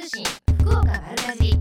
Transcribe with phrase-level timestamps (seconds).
[0.00, 0.24] 通信
[0.60, 1.60] 福岡丸かじ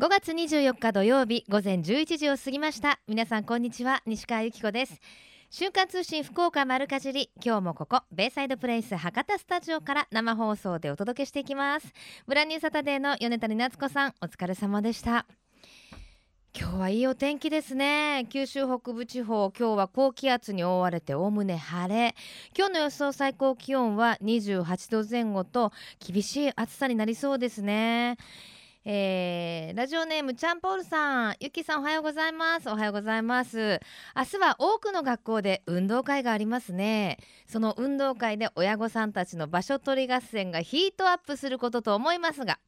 [0.00, 2.98] 5月24日土曜日午前11時を過ぎました。
[3.06, 5.00] 皆さんこんにちは西川由紀子です。
[5.48, 11.86] 瞬間通信福岡丸かじり今日もここベイサイドプレイス博多スタジオから生放送でお届けしていきます。
[12.26, 15.24] ブランニューサタデーの米谷夏子さんお疲れ様でした。
[16.56, 18.28] 今日はいいお天気ですね。
[18.30, 22.14] 九州北部地方今日は高気圧に覆われておおむね晴れ。
[22.56, 28.18] 今日の予想最高気温は28度前後と厳しい暑さになりそうですね。
[28.84, 31.36] えー、ラジオネームチャンポールさん。
[31.40, 32.70] ゆきさんおはようございます。
[32.70, 33.80] おはようございます。
[34.14, 37.18] 明日は多くの学校で運動会がありますね。
[37.48, 42.60] その運動会で親御さんたちの場所取り合戦がヒートアップすることと思いますが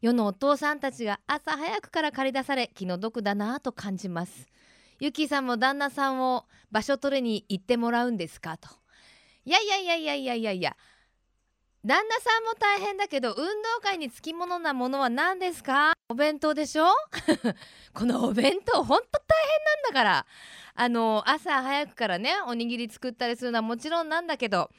[0.00, 4.46] 世のお父さんたちが朝早くから駆り出され気の毒だなぁと感じます。
[5.00, 8.56] ゆきさんも旦那さんを場所取りに行ってもらうんですか？
[8.58, 8.68] と。
[9.44, 10.76] いやいやいやいやいやいやいや。
[11.84, 13.44] 旦那さんも大変だけど運動
[13.80, 15.92] 会につきものなものは何ですか？
[16.08, 16.86] お弁当でしょ？
[17.94, 20.26] このお弁当ほんと大変なんだから。
[20.78, 24.70] あの朝早くからねおにぎり作ったりするのはもちろんなんだけど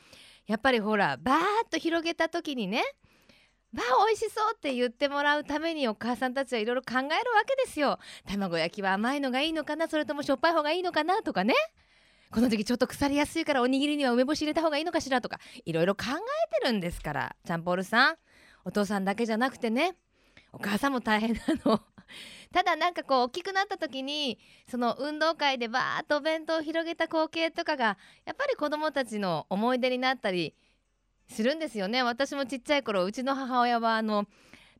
[0.46, 2.84] やっぱりほらバーッと広げた時にね
[3.76, 7.12] わあ美味しそうって言ってもらうためにお母さんたちはいろいろ考えるわ
[7.46, 8.00] けですよ。
[8.26, 11.54] 卵焼きは甘いのがいいのかなそれともしょっぱい方がいいのかなとかね。
[12.32, 18.16] この時ちょっと腐りやすいからおにぎりには梅干し入れた方がいいのかしらとかいろいろ考えてるんですからチャンポールさん。
[18.66, 19.96] お父さんだけじゃなくてね。
[20.52, 21.82] お母さんも大変なの。
[22.54, 30.56] ただなんかこう大きくなった時にその運動会でバーッとお弁当を広げた光景とかがやっぱり子どもたちの思い出になったり
[31.30, 32.04] するんですよね。
[32.04, 34.26] 私もちっちゃい頃うちの母親はあの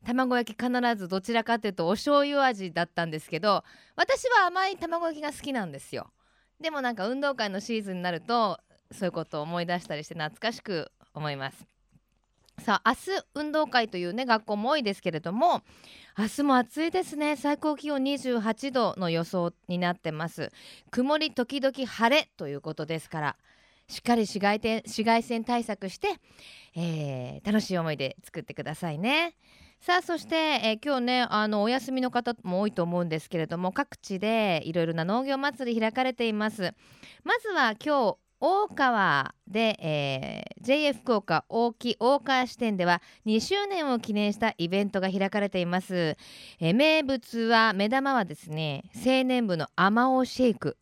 [0.04, 3.64] 卵焼き必ずどちらかというとお醤油味だったんですけど
[3.96, 6.10] 私は甘い卵焼きが好きなんですよ。
[6.60, 8.58] でもなんか運動会のシーズンになると
[8.92, 11.66] そういうことを思い出したりして懐かしく思います。
[12.60, 15.62] さあ明日運動会というね学校も多いですけれども
[16.18, 17.36] 明日も暑いですね。
[17.36, 20.50] 最高気温28度の予想になってます。
[20.90, 23.36] 曇り時々晴れということですから
[23.88, 26.08] しっかり紫外線紫外線対策して、
[26.76, 29.34] えー、楽しい思い出作ってくださいね。
[29.80, 36.74] さあそして、えー、今日ねあのお休みの方も多いと思うんですけれども各地でいろいろな農業祭り開かれています。
[37.24, 46.16] まずは今日大川で、えー、JA 福岡大木大川支店では2周年を記念したイベントが開かれています、
[46.60, 50.76] えー、名物は目玉はですね青年部のあまおシェイク。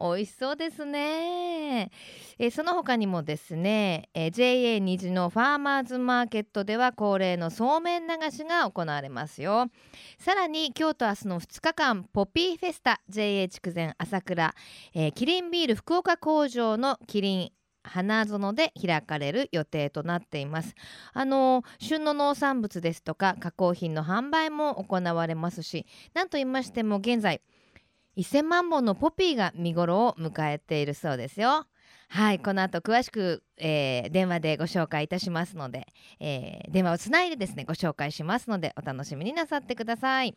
[0.00, 1.90] 美味しそうですね、
[2.38, 9.66] えその他にもですね、え JA 虹のファーマーズマーケットでは恒例のそうめん流しが行われますよ。
[10.18, 14.54] さらに今日と明日の2日間ポピーフェスタ JA 筑前朝倉、
[14.94, 20.74] え、キリンビール福岡工場のキリン花園で開かれる予定となっています。
[21.12, 27.40] あの旬の農産物ですとか加工品の販売も行われますし何と言いましても現在
[28.22, 31.66] 1000万本のポピーが見頃を迎えているそうですよ。
[32.10, 35.86] はいこの後詳しく、えー、電話でご紹介いたしますので、
[36.20, 40.34] えー、電話をつないでですねご紹介しますのでお楽しみになさってください。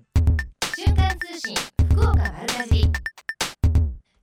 [0.76, 1.56] 瞬間通信
[1.92, 2.92] 福岡丸かじり。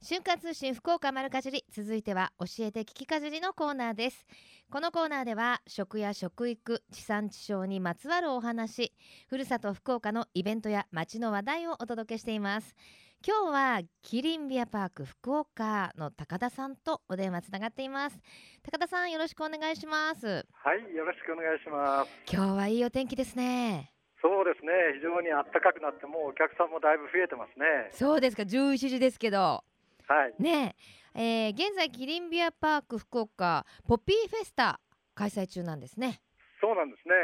[0.08, 4.26] 瞬間通信福岡丸かじり続いては教えて聞きかじりのコーナーです。
[4.70, 8.94] このコーナーでは食や食育地産地消にまつわるお話
[9.28, 12.74] ふるさと福岡のイベントや街の話題をお届けしています。
[13.22, 18.18] 今日はキリンビアパーク福岡の高田さんとお電話つながっています。
[18.62, 20.26] 高田さんよろしくお願いします。
[20.26, 22.10] はいよろしくお願いします。
[22.32, 23.92] 今日はいいお天気ですね。
[24.22, 24.72] そうですね。
[24.96, 27.90] 非常に暖かくなってもうお客さんもだいぶ増えてますね。
[27.92, 28.44] そうですか。
[28.44, 29.67] 11時ですけど
[30.08, 30.34] はい。
[30.42, 30.74] ね
[31.14, 31.48] え。
[31.50, 34.80] ー、現在キリンビアパーク福岡ポピーフェスタ
[35.14, 36.22] 開催中なんですね。
[36.60, 37.14] そうなんですね。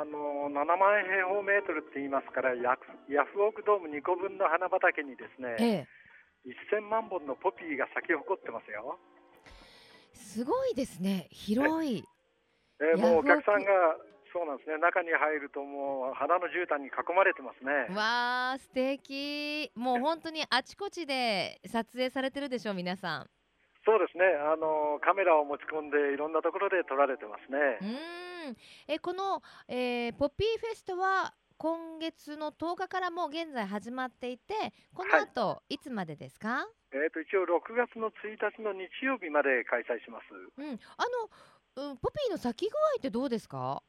[0.00, 2.76] あの7万平方メートルって言いますからヤ
[3.24, 5.86] フオクドーム2個分の花畑にですね、え
[6.48, 8.98] え、1000万本のポピーが咲き誇ってますよ。
[10.14, 11.28] すごいですね。
[11.30, 12.04] 広い。
[12.80, 13.70] えー、もうお客さんが
[14.38, 14.78] そうなんですね。
[14.78, 17.92] 中に入るともう花の絨毯に囲まれてますね。
[17.92, 19.72] わあ素敵。
[19.74, 23.30] もう本当にあちこちで撮影されてるでしょう皆さん。
[23.84, 24.22] そうですね。
[24.24, 27.58] あのカメラを持ち込んでいろんなところで撮られてますね。
[27.82, 28.56] うん。
[28.86, 34.54] えこの、えー、ポッピーフェストは今月の10日からもう現在始まっていて
[34.94, 36.68] この後、い、つまでですか？
[36.92, 40.24] えーと、一応6月の1日の日曜日まで開催します。
[40.56, 41.04] うん、あ
[41.76, 43.82] の、うん、ポピーの咲き具合ってどうですか？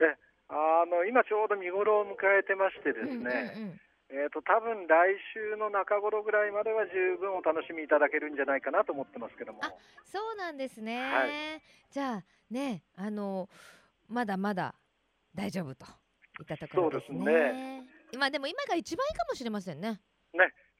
[0.00, 0.16] え
[0.48, 3.80] あの今ちょうど見頃を迎えてましてですね、うんうんうん
[4.10, 9.60] えーと、多分来週の中頃ぐらいまでは十分お楽しみいただけるんじゃないかなと思ってますけども。
[9.62, 9.72] あ
[10.04, 11.30] そうなんですね、はい、
[11.92, 13.48] じゃあねあの
[14.08, 14.74] まだまだ
[15.32, 15.86] 大丈夫と
[16.40, 17.18] いったところですね。
[17.18, 17.84] そうですね
[18.18, 20.00] まあでも今が一番いいかもしれませんね。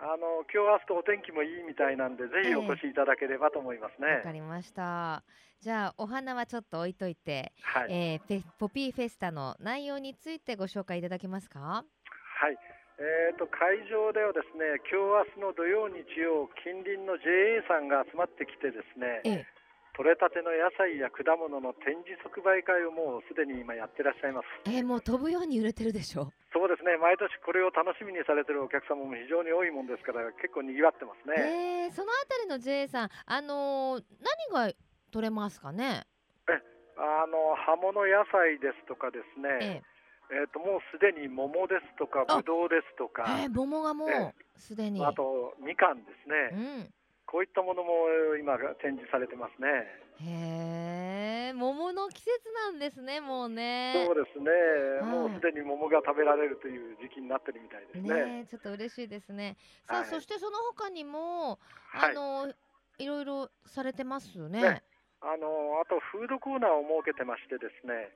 [0.00, 4.08] ねあの今日明日とお天気もいいみたいなんでぜひお越しいただければと思いますね。
[4.08, 5.22] わ、えー、かりました。
[5.60, 11.60] じゃあお花はちょっと置いといて、はい、えー、ポピーフェスタの内容についてご紹介いただけますか？
[11.60, 12.56] はい。
[13.00, 19.46] えーと、会場ではですね今日明日の土曜日曜近隣の JA さんが集まってきてですね、ええ、
[19.96, 24.46] 取れたての野菜や果物の展示即売会をもうすでに今やってらっしゃいます。
[24.70, 26.32] えー、もう飛ぶように売れてるでしょ？
[26.52, 31.86] そうですね毎年これを楽しみにされてるお客様も非常に多いもんですから結構にぎわってますね。
[31.86, 34.04] えー、そのあたりの JA さんあのー、
[34.50, 34.72] 何が
[35.10, 36.06] 取れますかね？
[36.48, 36.52] え
[36.98, 39.48] あの葉物野菜ですとかですね。
[39.60, 39.90] ええ
[40.32, 46.56] えーと、もうすでに桃ですとかぶどうですとか、えー、桃がもうすでに、あとみかんですね、う
[46.86, 46.94] ん、
[47.30, 48.10] こういったものも
[48.42, 49.86] 今展示されてますね。
[50.18, 52.30] へえ桃の季節
[52.66, 53.94] なんですねもうね。
[54.04, 54.50] そうですね、
[55.06, 59.56] もうすでに桃が食べられるという時期になってるみたいですね、ね、ちょっと嬉しいですね。
[59.86, 61.60] さあ、はい、そしてその他にも
[61.94, 62.48] あの、は
[62.98, 64.60] い、いろいろされてますね。
[64.60, 64.82] ね。
[65.22, 68.10] あのあとフードコーナーを設けてましてですね。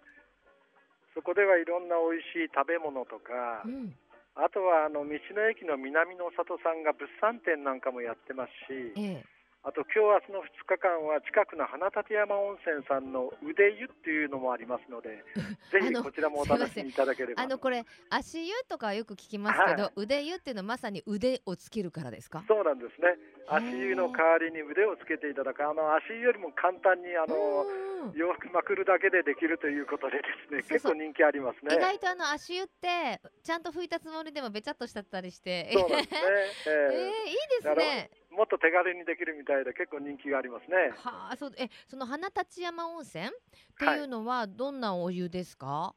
[1.15, 3.95] そこではいろんな美味しい食べ物とか、うん、
[4.37, 9.25] あとはあの道の駅の南の里さんが物産展なんかもやってますし、ええ、
[9.63, 15.23] あと今日明日の2日間は近くの花立山温泉さんの腕湯っていうのもありますので
[15.71, 17.43] ぜひこちらもお楽しみいただければ。
[17.43, 22.45] あのこれ足湯とかよく聞きますけど、はい、腕湯っていうのはまさに腕をつけるからですか？
[22.49, 23.17] そうなんですね
[23.49, 25.63] 足湯の代わりに腕をつけていただく。
[25.63, 27.67] あの足湯よりも簡単にあの
[28.15, 31.75] 洋服まくるだけでできるということでですね結構人気ありますね。
[31.75, 35.71] 意外とあの足湯ってちゃんと拭いたつもりでもべちゃっとしちゃったりして。
[35.73, 36.21] そうですね、
[36.67, 38.11] えー、 えー、いいですね。
[38.31, 40.93] もっと手軽にできるみたいで結構人気がありますね。
[40.97, 41.53] はあそう。
[41.57, 43.31] えその花立山温泉っ
[43.79, 45.95] ていうのはどんなお湯ですか、は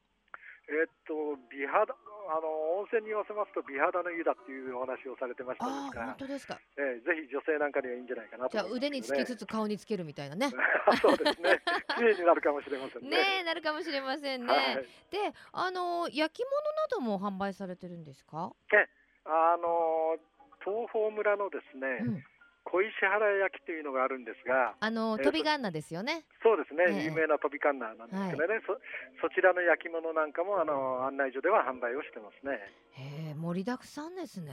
[0.68, 1.94] い、えー、っと美肌
[2.28, 6.06] あの温泉に寄せますと美肌の湯だっていうお話をされてましたですから。
[6.12, 10.52] 本当ですか、えー、ぜひ女性なんかにはいいんじゃないかなと、ね、じゃあ腕につけつつ顔につけるみたいなね。
[11.00, 11.60] そうですね。
[11.96, 13.08] 綺麗になるかもしれませんね。
[13.08, 14.74] ねなるかもしれませんね、はい、
[15.10, 18.52] であの焼き物なども販売されてるんですか？
[18.76, 18.86] え
[19.24, 20.18] あの
[20.60, 22.24] 東峰村のですね、うん
[22.70, 26.24] 小石原焼きというのがあるんですが、あの、飛びカンナですよね。
[26.42, 32.60] そうですね、有名な飛びカンナなんですけどね、はい、そそちらの焼き物なんかもあの案内所では販売をしてますね。
[32.92, 34.52] へえ、盛りだくさんですね。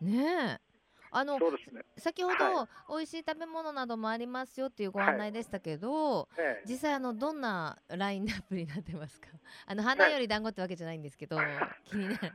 [0.00, 0.72] ねえ。
[1.14, 1.44] あの、ね、
[1.98, 6.26] 先ほど、はい、美味しい食べ物などもありますよっていうご案内でしたけど、は
[6.64, 9.28] い、実際あのどんなラインナップになってますか？
[9.66, 11.36] あの花より団子ってわけじゃないんですけど、
[11.84, 12.32] 気になる。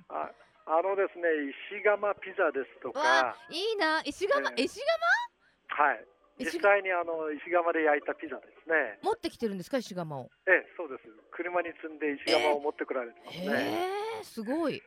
[0.68, 1.24] あのですね、
[1.72, 3.36] 石窯ピザですとか。
[3.50, 5.84] いいな、石窯、えー、石窯？
[5.84, 6.06] はい。
[6.38, 9.00] 実際にあの石窯で焼いたピザですね。
[9.02, 10.30] 持ってきてるんですか、石窯を。
[10.46, 11.10] ええ、そうです。
[11.32, 13.48] 車に積んで石窯を持ってこられてますね。
[14.20, 14.84] えー、すごい。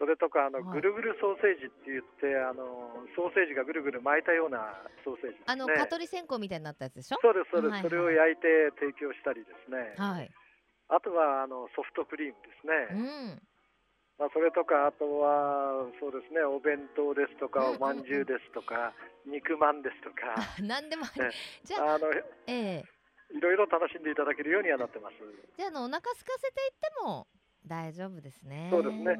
[0.00, 7.18] それとかあの、ぐるぐるソーセージって言ってあのソーセージがぐるぐる巻いたようなソーセージ、ね、あの蚊取り線香みたいになったやつでしょ？
[7.20, 10.30] そうですそうです、はいはい、それを焼いて提供したりですね、はい、
[10.88, 13.42] あとはあのソフトクリームですね、うん
[14.20, 18.92] まあ、それとかあとはそうですねお弁当ですとか、おまんじゅうですとか
[19.24, 20.36] 肉まんですとか。
[20.60, 21.32] 何でもある、
[21.64, 22.12] じゃあの、
[22.46, 23.00] ええ。
[23.32, 25.16] いろいろ楽しんでいただけるようにはなってます。
[25.56, 27.28] じゃあのお腹空かせていっても
[27.64, 28.68] 大丈夫ですね。
[28.70, 29.16] そうですね。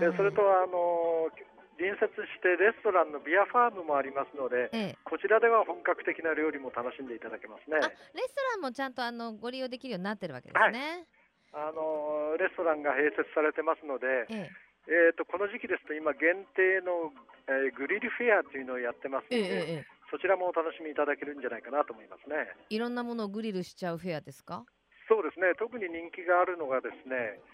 [0.00, 1.30] でそれとあの
[1.78, 7.78] 隣接してレストランのビアファームもありますので、ええ、こちらでは本格的な料理も楽しんでいただけますね。
[7.78, 11.06] レストランもちゃんとあのご利用できるようになってるわけですね、はい
[11.54, 14.50] あのレストランが併設されてますので、ええ。
[14.84, 17.08] えーと、この時期ですと今限定の、
[17.48, 22.52] えー、グリルフェアというのをやってますので、ええ、そちらもお楽しみいただけるんじゃないかなと思いますね。
[22.68, 24.66] いろんなものをグリルしちゃうフェアですか？
[25.08, 25.54] そうですね。
[25.56, 27.40] 特に人気があるのがですね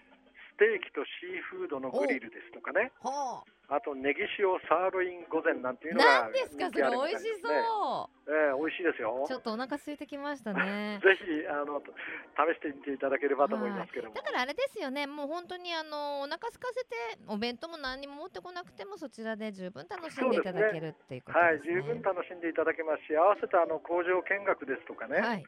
[0.61, 8.29] テーキとシーフードのグリルですとかね、はあ、あとネギ塩サーロイン御膳なんていうのが、ね、ですかそれ美味しそう。
[8.29, 9.25] えー、美味しいですよ。
[9.25, 11.01] ちょっとお腹空いてきましたね。
[11.01, 14.13] ぜひあの試してみていただければと思いますけども。
[14.13, 15.09] だからあれですよね。
[15.09, 21.73] もう本当にあのお腹空かせてお弁当も何にも持ってこなくてもそちらで十分楽しんでいただけるっていうことですね。
[21.73, 25.21] はい、十分楽しんでいただけますし、合わせてあの工場見学ですとかね。
[25.21, 25.43] はい。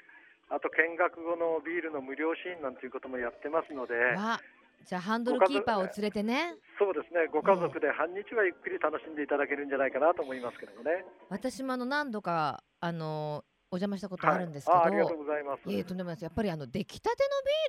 [0.50, 3.94] あと見学後のビールの無料シーンなんていうこともやってますので。
[4.86, 6.56] じゃあハンドルキーパーを連れてね。
[6.78, 7.28] そうですね。
[7.32, 11.06] ご家族で半日はゆっくり楽しんでいただけるんじゃないかなと思いますけどもね。
[11.30, 15.70] 私もあの何度かあのお邪魔したことあるんですけど、はい、あありがとうございます。
[15.70, 16.24] いえとんでもないです。
[16.24, 17.16] やっぱりあの出来たて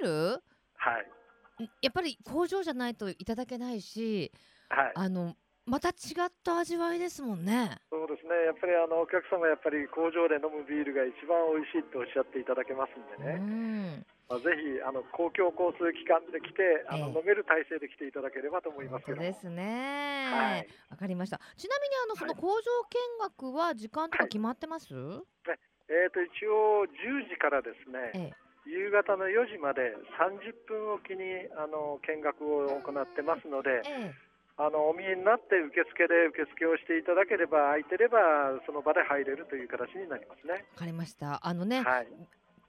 [0.03, 0.43] のビール？
[0.77, 1.71] はい。
[1.83, 4.33] やっぱり工場じゃないといただけないし、
[4.69, 5.93] はい、あのまた違
[6.27, 7.79] った味わいですもんね。
[7.91, 8.35] そうですね。
[8.47, 14.03] やっぱりあのお客様やっぱり工場で飲むビールが一番美味しいとおっしゃっていただけますんでね。
[14.29, 20.25] まあ、ぜひあの公共交通機関で来てあの、えー、飲める体制で来ていただければと思いますけどですね。
[20.33, 20.69] はい。
[20.89, 21.39] わかりました。
[21.57, 24.95] ちなみにあのその工場見学は時間とか決まってます？
[24.95, 28.33] はい、えっ、ー、と一応10時からですね。
[28.33, 31.21] えー夕方の4時まで30分おきに
[31.53, 34.15] あの見学を行ってますので、ええ、
[34.57, 40.65] あのお見えになって受付で受付をしていただければ空いてればその場で入れるという形になりますね。
[40.81, 41.45] わかりました。
[41.45, 42.09] あのね、はい、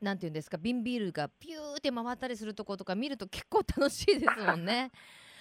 [0.05, 4.91] なんていうんですか瓶ビールがピューって回ったりするとことか見ると結構楽しいですもんね。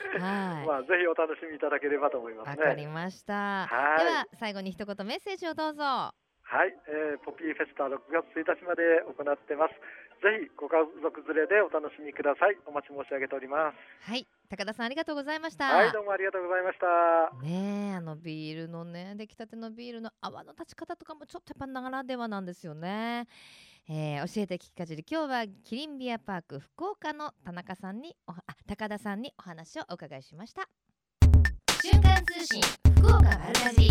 [0.19, 0.67] はい。
[0.67, 2.63] まあぜひお楽しみいただければと思いますね。
[2.63, 3.67] わかりました。
[3.67, 4.05] はい。
[4.05, 5.85] では最後に一言メッセージをどうぞ。
[5.85, 8.83] はい、えー、ポピーフェスタ6月1日まで
[9.17, 9.75] 行ってます。
[10.25, 12.57] ぜひご家族連れでお楽しみください。
[12.65, 14.11] お待ち申し上げております。
[14.11, 15.67] はい、高田さんありがとうございました。
[15.67, 16.87] はい、どうもありがとうございました。
[17.45, 23.27] ねあのビールのね、出来たてのビールの泡の立ち方とかもちょっとやっぱながらではなんですよね。
[23.87, 28.35] えー、教えて聞きかじり今日はキリンビアパーク福岡の田中さんにあ
[28.67, 30.69] 高田さんにお話をお伺いしました。
[31.83, 32.63] 瞬間通信
[32.97, 33.91] 福岡丸かじ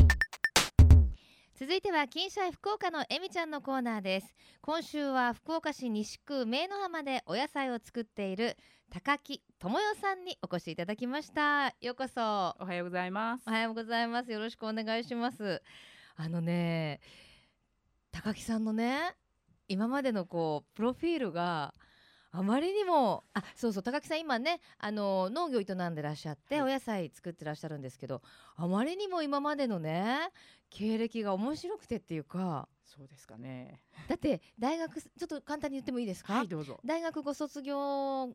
[1.54, 4.34] 続いては金シャイ福岡のえみちゃんのコーナーです。
[4.62, 8.58] 今週は福岡市西区明の浜でお野菜を作っている
[8.90, 11.68] 高木智代さんにお越しいただきました。
[11.80, 12.56] ようこそ。
[12.60, 13.44] おはようございます。
[13.46, 14.32] おはようございます。
[14.32, 15.62] よろしくお願いします。
[16.16, 17.00] あのね
[18.12, 19.16] 高木さんのね
[19.68, 21.74] 今までのこうプロフィールが
[22.32, 28.22] あまりにもあそうそう高木さん今ねあの農業営んでらっしゃって、はい、お野菜作ってらっしゃるんですけど
[28.56, 30.32] あまりにも今までのね
[30.70, 32.68] 経歴が面白くてっていうか。
[32.84, 33.82] そうですかね。
[34.08, 36.80] だって大学ちょっと簡単に言ってもいいですか、はい、どうぞ。
[36.86, 38.30] 大学ご卒業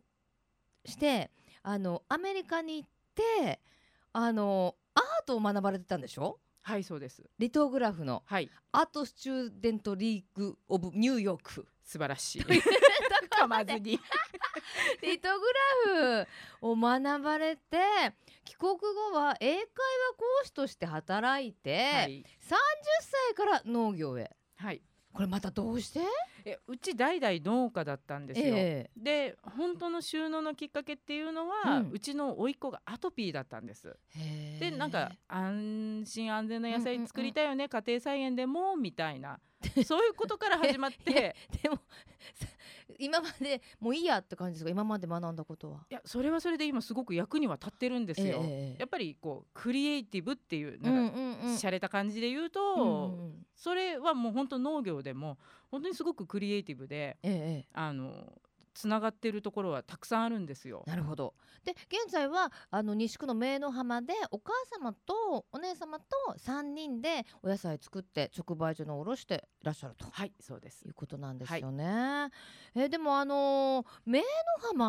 [0.85, 1.31] して
[1.63, 3.61] あのアメリカに行って
[4.13, 6.41] あのアートを学ばれてたんでしょ？
[6.69, 7.23] はいそうです。
[7.39, 11.67] リトグラフの、はい、アートスチューデントリーグオブニューヨーク。
[11.83, 12.43] 素晴らしい。
[12.45, 13.99] 噛まずに。
[15.01, 15.47] リトグ
[15.87, 16.29] ラフ
[16.61, 17.79] を学ばれて
[18.45, 19.67] 帰国後は英会話
[20.19, 22.25] 講師として働いて、はい、30
[23.31, 24.37] 歳から農業へ。
[24.57, 26.01] はいこれまたどうして？
[26.45, 33.97] えうち代々農家だったんですよ、えー、で本当の収納のきっかけっていうのは、うん、うちの甥っ子がアトピーだったんです。
[34.61, 39.41] でなんか安心安全な野菜作りたいよね、うんうんうん、家庭菜園でもみたいな。
[39.85, 41.35] そういうことから始まって。
[41.63, 41.81] でも
[42.99, 44.71] 今までもういいやって感じですか？
[44.71, 45.87] 今まで学んだことは。
[45.91, 51.17] いやそれはそれで今すごく役には立ってるんですよ、えー、やっぱりこうクリエイティブっていうなんか
[51.59, 55.39] 洒落た感じで言うと、うんうん、それはもう本当農業でも
[55.71, 58.33] 本当にすごくクリエイティブで、えー、あの
[58.79, 60.85] つながってるところはたくさんあるんですよ。
[60.87, 61.35] なるほど。
[61.65, 66.07] で現在はあの西区の明の浜でお母様とお姉様と
[66.39, 70.07] 3人でお野菜作って直売所の卸していらっしゃると。
[70.09, 70.87] はいそうです。
[70.87, 71.85] いうことなんですよね。
[71.85, 72.31] は
[72.77, 74.25] い、えでもあのー、明の
[74.69, 74.87] 浜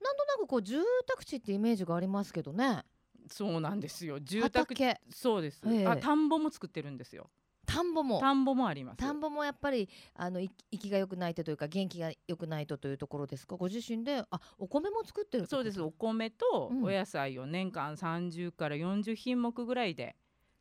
[0.00, 2.84] なんとなくこう住宅地ってイメージがありますけどね。
[3.28, 4.20] そうなんですよ。
[4.20, 4.74] 住宅
[5.10, 7.28] そうです、えー、あ田んぼも作ってるんですよ
[7.66, 8.20] 田んぼも。
[8.20, 8.98] 田んぼもあります。
[8.98, 13.56] 田んぼもやっぱりあの息が良くないとというか元気が良くないとというところですか？
[13.56, 15.82] ご自身であお米も作ってるそうです。
[15.82, 20.16] お米とお野菜を年間30から40品目ぐらいで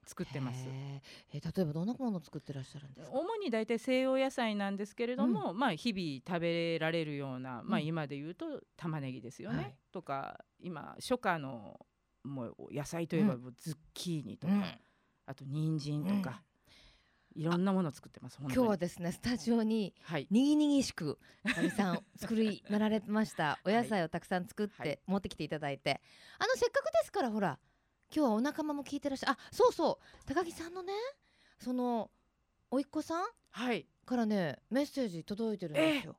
[0.06, 0.66] 作ってます。
[0.68, 1.02] え
[1.34, 3.18] 例えばどんなものを作ってらっしゃるんですか？
[3.18, 9.58] 主に大体西洋野菜なんですけれども、うん、まあ日々食べられるような、まあ今で言うと玉ねぎですよね。
[9.58, 11.80] はい、とか今初夏の
[12.24, 14.64] もう野菜といえばズッキーニとか、うん、
[15.28, 16.42] あと人参とか、
[17.36, 18.38] いろんなものを作ってます。
[18.42, 21.20] 今日はですねスタジオに、はい、にぎにぎしく
[21.54, 23.60] かみさん作りなられました。
[23.66, 26.02] お野菜をたくさん作って持ってきていただいて、はい、
[26.40, 27.60] あのせっかくですからほら
[28.16, 29.32] 今日はお仲間も聞いてらっしゃる。
[29.34, 30.26] あそうそう。
[30.26, 30.94] 高木さんのね
[31.60, 32.10] その
[32.72, 36.16] 甥っ子さん、はい、からねメッセージ届いてるんですよ。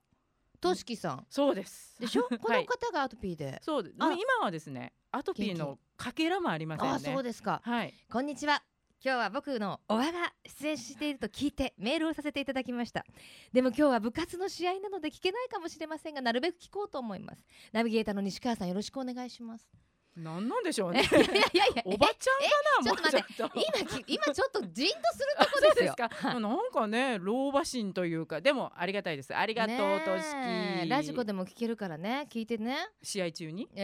[0.60, 1.26] としきさん。
[1.30, 1.98] そうです。
[1.98, 2.24] でしょ？
[2.40, 6.92] この方がアトピーで、そう今はですねアトピーのかけらもありませんね。
[6.94, 7.62] あそうですか。
[7.64, 7.94] はい。
[8.10, 8.62] こんにちは
[9.04, 13.04] 今日は僕のおばが出演していると聞いてメールをさせていただきました。
[13.52, 17.44] でも今日は部活の試合なので聞けないかもしれませんがなるべく聞こうと思います。
[17.72, 19.68] ナビゲーターの西川さんよろしくお願いします。
[20.16, 21.02] なんなんでしょうね。
[21.12, 23.60] いやいやいやおばちゃんかなちょっと。
[23.60, 25.94] 今今ちょっとじんとするとこですよ。
[25.94, 28.40] か、はい、なんかね老婆心というか。
[28.40, 29.36] でもありがたいです。
[29.36, 30.24] ありがとうとし
[30.84, 30.88] き。
[30.88, 32.26] ラジコでも聞けるからね。
[32.30, 32.78] 聞いてね。
[33.02, 33.68] 試合中に？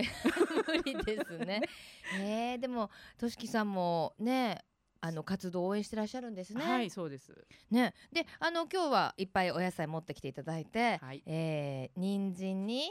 [0.67, 1.61] 無理ですね。
[2.19, 4.65] ねでもとしきさんもね
[5.05, 6.65] あの活動を応援してらっしゃるんですね。
[6.65, 7.35] はい、そうです。
[7.73, 12.89] ね、で、あの今日はいっぱいお野菜持ってきていただいて、はい、えー、人参に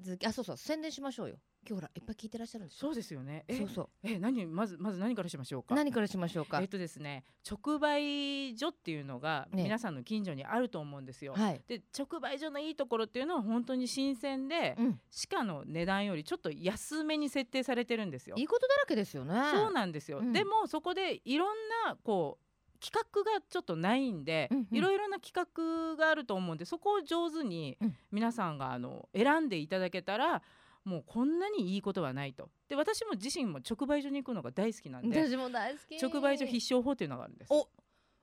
[0.00, 1.36] ズあ、そうそう、宣伝しましょうよ。
[1.64, 3.44] 今日ほらいっぱい聞いてらっしゃるんですそうですよね。
[3.48, 3.88] そうそう。
[4.02, 5.76] え、何まずまず何からしましょうか？
[5.76, 6.60] 何からしましょうか？
[6.60, 11.36] えっとですね、直売所っていうのが皆さんの近所にあると思うんですよ。
[11.36, 15.00] ね、で、直売所のいいところっていうのは本当に新鮮で、うん、
[15.30, 18.34] 鹿の値段よりちょっと安めに設定されてるんですよ。
[18.36, 19.34] いいことだらけですよね。
[19.52, 20.18] そうなんですよ。
[20.18, 22.44] うん、でもそこでいろんなこう
[22.84, 27.78] 企画がちょっとないんで、いろいろな企画があると思うんでそこを上手に
[28.10, 30.42] 皆さんがあの選んでいただけたら
[30.84, 32.50] もうこんなにいいことはないと。
[32.68, 36.02] で私も自身も直売所に行くのが大好きなんで私も大好き。
[36.02, 37.52] 直売所必勝法っていうのがあるんです。
[37.52, 37.68] お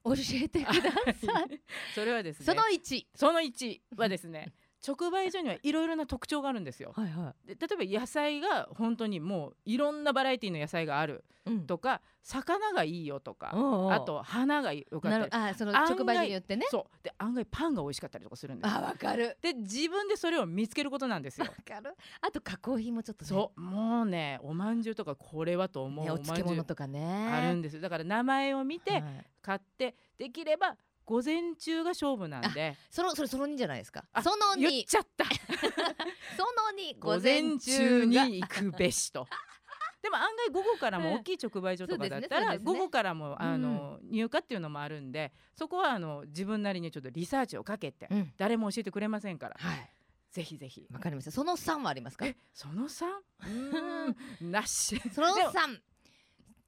[0.03, 0.13] 教
[0.43, 1.61] えてください。
[1.93, 4.53] それはですねその1その1はですね
[4.85, 6.93] 直売所にはいろいろな特徴があるんですよ。
[6.95, 11.25] はいはい、で例えば野菜が本当にもういろんなバラエティーの野菜がある
[11.67, 15.25] とか、うん、魚がいいよとかあと花がよかったり。
[15.31, 16.65] あその直売所によってね。
[16.69, 17.03] そう。
[17.03, 19.37] で案外パンが美味しかったりとかするんですあわかる。
[19.41, 21.47] で自分でそれを見つけることなんですよ。
[21.47, 21.95] わかる。
[22.21, 23.61] あと加工品もちょっと、ね、そう。
[23.61, 27.29] もうねおまんじゅうとかこれはと思う、ね、お漬物とかね。
[27.33, 29.03] あるんですだから名前を見て
[29.41, 30.77] 買って、はい、できれば
[31.09, 35.25] 午前中が勝負なんでそのそれその2じゃないですかその2言っちゃった
[36.37, 39.27] その2午前中に行くべしと
[40.03, 49.55] でも案外午後からも大きい直売所とかだったら、午後からもあの、入荷っていうのもあるんでそこはあの自分なりにちょっとリサーチをかけて、誰も教えてくれませんから。
[49.59, 49.89] はい
[50.31, 50.85] ぜひぜひ。
[50.93, 51.31] わかりました。
[51.31, 52.27] その三はありますか？
[52.53, 53.09] その三？
[54.41, 55.01] なし。
[55.11, 55.81] その三。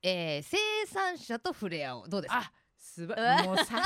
[0.02, 0.58] えー、生
[0.88, 2.10] 産者と触れ合おう。
[2.10, 2.52] どうですか？
[2.82, 3.84] すばもうさすが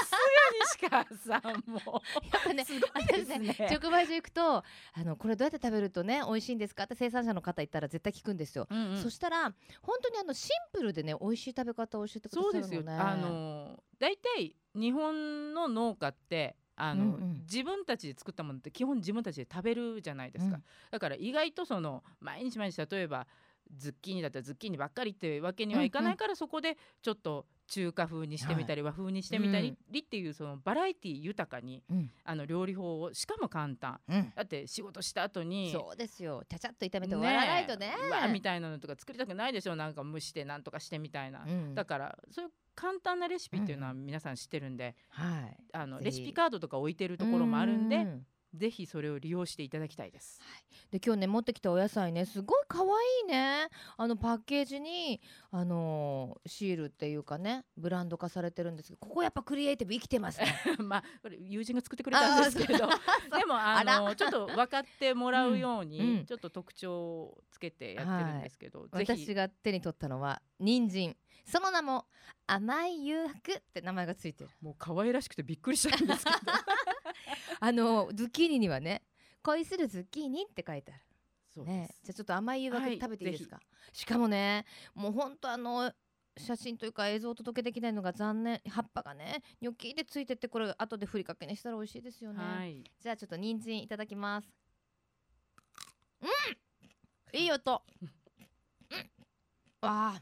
[0.80, 1.06] 西川
[1.42, 3.56] さんもやっぱねすごいですね。
[3.70, 4.64] 直売所行くとあ
[5.04, 6.86] のこれどうやって食べるとね美味しいんですか？
[6.86, 12.62] って生産者の方言ったら絶対聞くんですよ、うんうん、そしたら本当にあのシンプルでね美味しい食べ方を教えてくださるのね。
[12.64, 13.02] そうですよ。
[13.02, 23.28] あの大体日本の農家ってあの、うんうん、自分たちで作ったものって基本自分たちで食べるじゃないですか、うん、だから意外とその毎日毎日例えば
[23.76, 36.44] ズッキーニだったらズッキーニばっかりっていうわけにはいかないから、うんうん、そこでちょっと中華風にしてみたり、はい、和風にしてみたり、っていうそのバラエティ豊かに、うん、あの料理法をしかも簡単、うん、だって仕事した後にそうですよ。
[36.48, 37.94] ちゃちゃっと炒めて終わらないとね。
[38.12, 39.76] わみたいなのとか作りたくないでしょ。
[39.76, 48.06] なんか蒸してなんとかしてみたいな、うん、だからそういう簡単なレシピっていうのは皆さん知ってるんで、はい、あのレシピカードとか置いてるところもあるんで。
[48.56, 50.40] ぜひそれを利用していただきたいです。
[50.42, 52.88] はい、で今日ね持ってきたお野菜ねすごい可愛
[53.24, 53.68] いね。
[53.98, 60.48] あのパッケージにあのー、シールっていうかねブランド化されてるんですけどここやっぱクリエイティブ生きてますね。
[60.80, 62.80] まあこれ友人が作ってくれたんですけど
[63.38, 71.16] でもあのちょっと分かってもらうように、うん、ちょっと特徴をつけてやってるんですけど、はい、私が手に取ったのは人参。
[71.46, 72.08] その名も
[72.48, 74.50] 甘い誘惑って名前がついてる。
[74.62, 76.38] もう可愛らしくてびっくりしたんですけど。
[77.60, 79.04] あのズッキーニにはね
[79.42, 81.02] 恋するズッキーニって書いてある。
[81.54, 85.94] そうね、じゃあちょっと甘い誘惑食べていいですか、はい、しかもねもうほんとあの
[86.36, 88.62] 写真というか映像をお届けできないのが残念。
[88.68, 94.50] 葉っぱがねニョキでついてってこれ後でふりかけにしたら美味しいですよね、はい、じゃあちょっと人参いただきます。
[96.22, 96.26] う
[97.36, 97.40] ん！
[97.40, 97.82] いい音。
[98.02, 98.10] うん。
[99.82, 100.22] あ。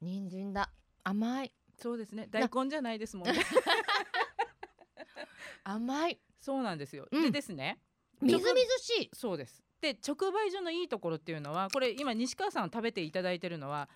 [0.00, 0.70] 人参だ。
[1.02, 1.52] 甘い。
[1.76, 2.26] そうですね。
[2.30, 3.34] 大根じゃないですもんね
[5.64, 6.20] 甘い。
[6.40, 7.78] そうなんですよ、うん、でですね
[8.20, 9.10] みずみずしい。
[9.12, 9.62] そうです。
[9.80, 13.88] で直売所のいいところっていうのはこれ今西川さん食べていただいてるのは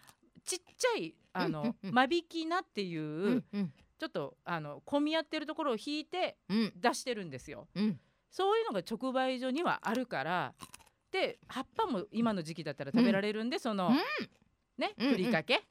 [0.44, 6.36] ちっちゃいあの、間引き菜っていう、うんうん、ちょっとあの混み合ってるところを引いて
[6.76, 7.98] 出してるんですよ、うん、
[8.30, 10.54] そういうのが直売所にはあるから
[11.10, 13.92] で葉っぱも今の時期だったら食べられるんで、うん、その、
[14.76, 15.64] ねふりかけ、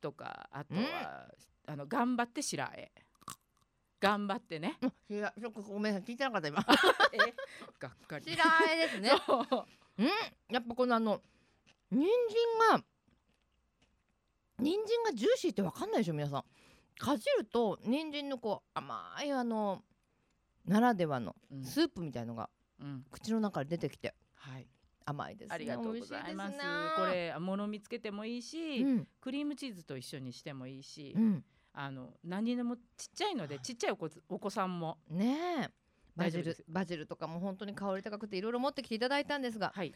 [0.00, 1.28] とかあとは、
[1.66, 2.90] あの頑張って白あえ
[4.04, 4.78] 頑張ってね。
[5.08, 6.60] いや、ちょっとごめんなさい、聞いてなかった今。
[7.12, 7.18] え、
[7.78, 8.24] がっかり。
[8.30, 9.10] 白あえですね。
[9.96, 10.06] うん、
[10.50, 11.22] やっぱこのあの
[11.90, 12.84] 人参が
[14.58, 16.44] 人参がジューシーってわかんないでしょ皆さん。
[16.98, 19.82] かじると人参のこう甘いあの
[20.66, 24.68] ならではのスープみたいのが、うん、口の中で出てきて、はい、
[25.06, 26.58] 甘いです、ね、ありがとうございます。
[26.96, 32.82] これもの見つけてもいいし、うん、クリームチーズと一緒にしてもいいし、うん、あの何にでもちっ
[33.14, 34.98] ちゃいのでちっちゃいお子お子さんも。
[35.10, 35.70] ね
[36.16, 39.92] バジルバジルとかも本当に香り高くていろいろ持ってきていただいたんですが、はい、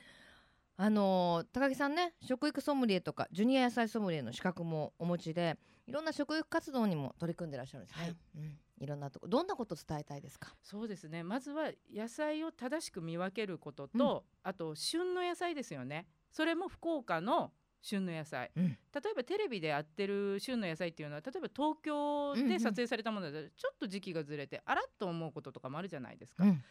[0.77, 8.17] あの高木さんね食育ソムリエとかジュニア野菜ソムリエの資格もお持ちでいろんな食育活動にも取り組んでらっしゃるんですね、はい。
[8.37, 10.53] うん、いろんなとこどんなこと伝えたいですか？
[10.61, 11.23] そうですね。
[11.23, 16.09] まずは野菜を正しく見分けることと、うん、あと旬の野菜ですよね。
[16.33, 26.63] それも福岡の旬の野菜、うん、例えばテレビでやってる旬の野菜っていうのは例えば東京で撮影されたものだとちょっと時期がずれてあらっと思うこととかもあるじゃないですか、うん、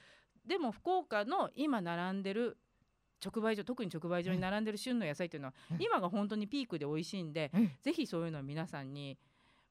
[0.46, 2.58] でも福岡の今並んでる
[3.26, 9.18] 直売所特に直売所に並んでる旬の野菜っていうのは、うん、今が本当にピークで美味しいんで、うん、ぜひそういうのを皆さんに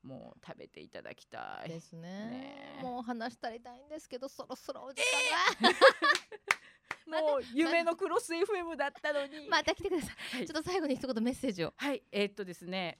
[0.02, 1.68] もう食べていただきたい。
[1.68, 5.02] ですね、ね、もう話したりたいんですけどそろそろお時
[5.60, 6.85] 間が、えー、
[7.22, 9.48] もう夢のクロス FM だったのに。
[9.48, 11.72] また来てください、はい、ちょっと最後に一言メッセージを。
[11.76, 12.02] はい。
[12.10, 12.98] えー、っとですね。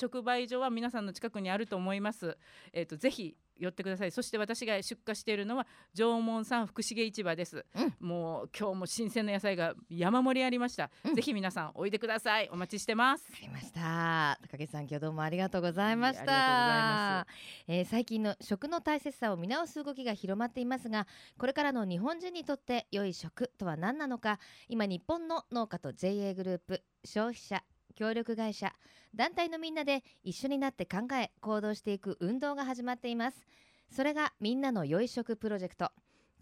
[0.00, 2.38] 直売所は皆さんの近くにあると思います。
[2.72, 4.10] えー、っとぜひ寄ってください。
[4.10, 12.48] そして私が出荷しているのは縄文産福重市場です、うん、もう今日も新鮮な野菜が山盛りありました、うん、ぜひ皆さんおいでください。
[12.52, 13.26] お待ちしてます。
[13.32, 14.38] ありました。
[14.50, 17.26] 高木さん今日どうもありがとうございました、
[17.66, 21.06] えー、最近の食の大切さを見直す動きが広まっていますが
[21.38, 27.62] これからの日本人にとって良い食とは何なのか今日本の農家と JA グループ消費者
[27.92, 28.72] 協力会社
[29.14, 33.44] 団体のみんなで一緒になって考え行動していく運動が始まっています。
[33.90, 35.90] それがみんなの良い食プロジェクト。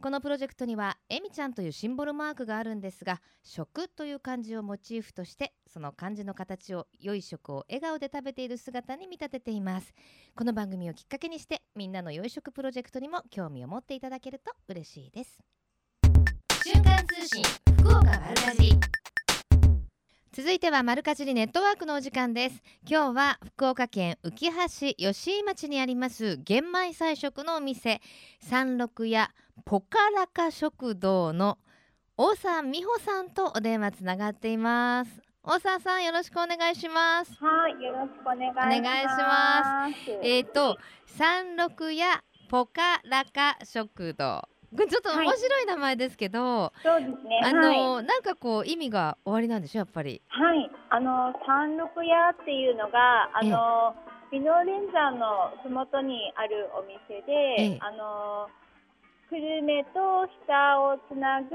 [0.01, 9.93] このプロジェクトにはえみちゃんというシンボルマークがあるんですが食という漢字をモチーフとしてその漢字の形を良い食を笑顔で食べている姿に見立てています。
[10.35, 15.39] この番組をきっかけにしてみんなの良い食プロジェクトにも興味を持っていただけると嬉しいです。
[16.65, 17.45] 瞬間通信
[17.79, 19.10] 福岡丸かじり。
[20.33, 22.63] 続いては丸かじりネットワークのお時間です。
[22.89, 28.01] 今日は福岡県浮橋吉井町にあります玄米菜食のお店。
[28.41, 29.33] 三六屋
[29.65, 31.59] ポカラカ食堂の
[32.17, 35.21] 大沢美穂さんとお電話つながっています。
[35.43, 37.33] 大沢さんよろしくお願いします。
[37.45, 40.11] はいよろしくお願いします。
[40.23, 44.43] えっ、ー、と三六屋ポカラカ食堂
[44.77, 47.41] ちょっと面白い名前ですけど、はい、そうですね。
[47.45, 50.23] あの、はい、なんかこう意味が終わりなんでしょやっぱり。
[50.29, 50.71] はい。
[50.91, 53.95] あの三六屋っていうのがあの
[54.31, 58.49] 美濃連山のふもとにあるお店で、あの
[59.29, 61.55] 久留米と下をつなぐ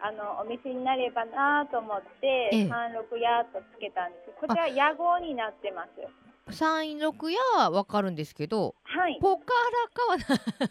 [0.00, 4.32] あのお店になればなと思って三六屋とつけたんです。
[4.40, 5.84] こちら屋号になってま
[6.50, 6.56] す。
[6.56, 9.18] 三六屋はわかるんですけど、はい。
[9.20, 9.44] ポカ
[10.16, 10.70] ラカは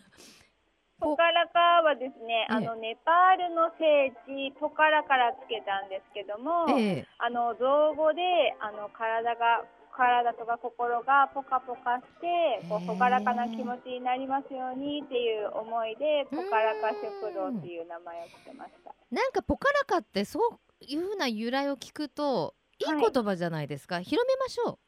[0.99, 8.21] ポカラカはですね、あのネパールの聖地ポカラからつけたんですけども、ええ、あの造語で
[8.59, 18.93] あの体が体とか心がポカポカしてこう朗らかな気持ちになりますようにっていう思いでポカラカ食堂っていう名前をつけました。
[19.11, 24.79] なんかポカラカってそういうふうな由来を聞くといい言葉じゃないですか、はい、広めましょう。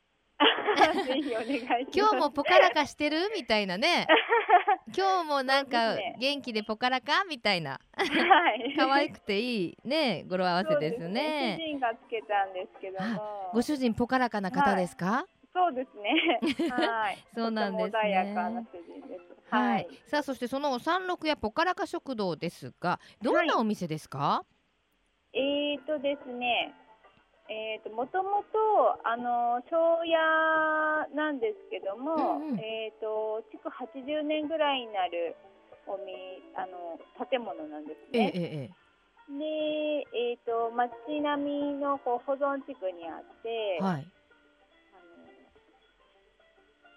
[1.93, 3.31] 今日もポカラカしてる？
[3.35, 4.07] みたいなね
[4.95, 8.05] 今日もなんか元気でポカラかみたいな、は
[8.55, 11.57] い、 可愛くていいね語呂合わせですね。
[11.59, 15.25] 主人がつけたんですけども、ご主人ポカラカな方ですか？
[15.53, 16.69] そうですね。
[16.71, 17.17] はい。
[17.33, 17.99] そうなんですね。
[17.99, 19.53] 穏やかな主人です。
[19.53, 19.87] はい。
[20.07, 24.17] さあそしてその三六やポカラカ食堂ですが、どんなお店ですか？
[24.19, 24.43] は
[25.33, 26.73] い、えっ、ー、とですね。
[27.49, 35.35] えーと、もともとあの庄屋なんですけども、うんうん、えーと、築80年ぐらいになる
[35.87, 36.11] おみ
[36.55, 38.31] あの建物なんですね。
[38.35, 38.87] ええ
[39.27, 39.43] で、
[40.15, 44.07] えーと、町並みのこう保存地区にあって、はい、
[44.93, 44.99] あ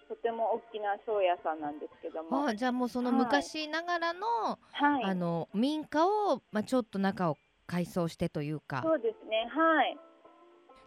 [0.07, 2.47] のとても大きな庄屋さんなんですけども。
[2.47, 4.27] あじゃあもうその昔ながらの
[4.71, 7.37] はい、あの民家を、まあ、ちょっと中を
[7.67, 8.81] 改装してというか。
[8.83, 9.49] そうですね。
[9.49, 9.97] はい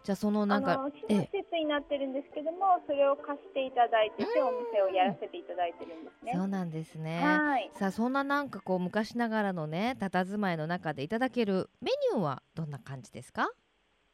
[0.05, 6.31] じゃあそのなんか施設になってるんですけどもそれを貸していただいててお店をやらせていただいてるんですね。
[6.35, 7.23] そうなんですね。
[7.23, 7.71] はい。
[7.73, 13.49] さあそんななんかこう昔ながらのね佇まいの中でいただけるメニューはどんな感じですか？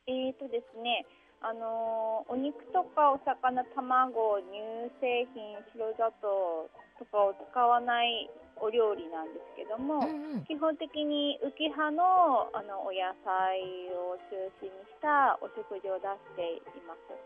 [0.08, 1.06] えーとですね
[1.42, 8.30] あのー、お肉とかお魚卵乳製品白砂糖とかを使わない
[8.62, 13.60] お料理なんですけども、うんうん、基本的に浮き葉のあのお野菜
[13.92, 17.18] を中心にしたお食事を出しています。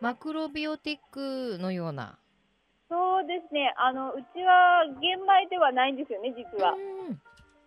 [0.00, 2.18] マクロビオティックのような。
[2.88, 3.72] そうですね。
[3.80, 6.76] あのうちは玄米ではないんですよね実は。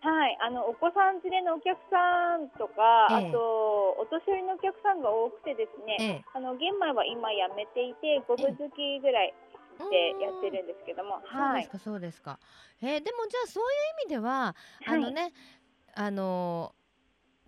[0.06, 9.34] はい、あのお子さん連れのお客さんとか、ええ、あとお年寄りのお客さんが多くてですね、え、あの玄米は今やめていて五分月ぐらい
[9.78, 12.38] でやってるんですけども、はい、そうですかそうですか。
[12.80, 13.70] えー、でもじゃあそういう
[14.02, 15.32] 意味では、はい、あのね
[15.94, 16.74] あの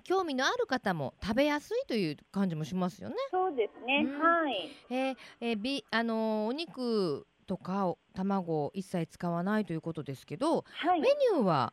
[0.05, 3.17] 興味のある方も食べやすいという感じもしますよね。
[3.31, 4.71] そうですね、うん、はい。
[4.91, 11.73] えー、えー、びあのお肉とか卵を一切使わないということですけど、はい、メニューは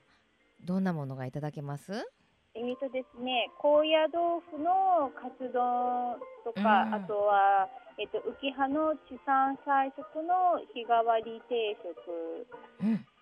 [0.64, 1.94] どんなものがいただけます？
[2.58, 6.16] えーとですね、高野豆腐のカツ丼
[6.46, 11.96] とか、うん、あとは、えーと、浮き葉の地産菜食の日替わり定食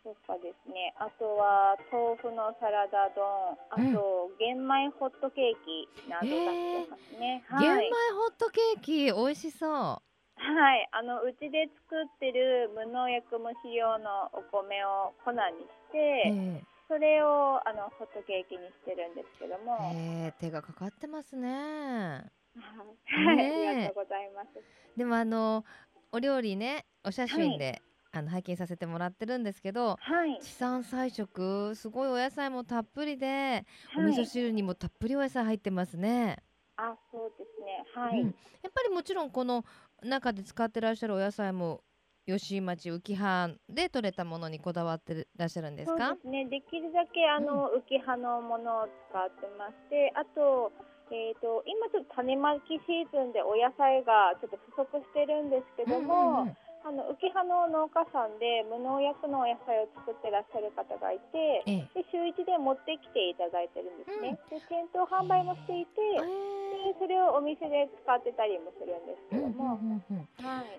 [0.02, 3.22] とかですね、うん、あとは豆腐のサラダ丼、
[3.70, 7.44] あと、玄米ホットケーキなど出してますね。
[7.48, 10.14] はい、玄米ホットケーキ美味しそう。
[10.36, 22.26] はい、あのうちで作ってる無農薬無肥料のお米を粉にして、えー、それをあのホットケーキにしてるんですけども、えー、手がかかってますね。
[22.56, 24.50] はい、ね、ありがとうございます。
[24.98, 25.66] でもあの
[26.12, 27.82] お料理ねお写真で、はい。
[28.16, 36.38] あの拝見させてもらってるんですけど、はい、地産菜食すごいお野菜もたっぷりで、はい、お味噌汁にもたっぷりお野菜入ってますね。
[36.78, 37.84] あそうですね。
[37.96, 38.34] はい、うん、や
[38.70, 39.66] っぱりもちろんこの
[40.04, 41.82] 中で使ってらっしゃるお野菜も
[42.28, 46.10] 吉井町浮葉で採れたものにこだわってらっしゃるんですか？
[46.10, 46.46] そうですね。
[46.46, 50.72] できるだけあの、うん、浮葉のものを使ってましてあと,、
[51.14, 69.80] えーと、今ちょっと種まきシーズンでお野菜がちょっと不足してるんですけども、うんうんうんあの浮葉の農家さんで無農薬のお野菜を作ってらっしゃる方がいて、ええ、で週1で持ってきていただいてるんですね、うん、で店頭販売もしていて、でそれをお店で使ってたりもするんですけども、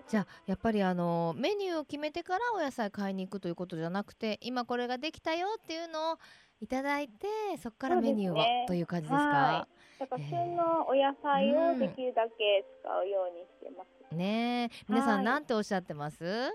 [0.07, 6.17] じゃあやっぱりあのメニューを決めてからお野菜買いに行くということじゃなくて今これができたよっていうのを
[6.61, 7.27] いただいて
[7.61, 16.51] そこからメニューを、ね、という感じですか、はい、だから旬のお野菜をできるだけ使うようにしてます、ね皆さんなんておっしゃってます、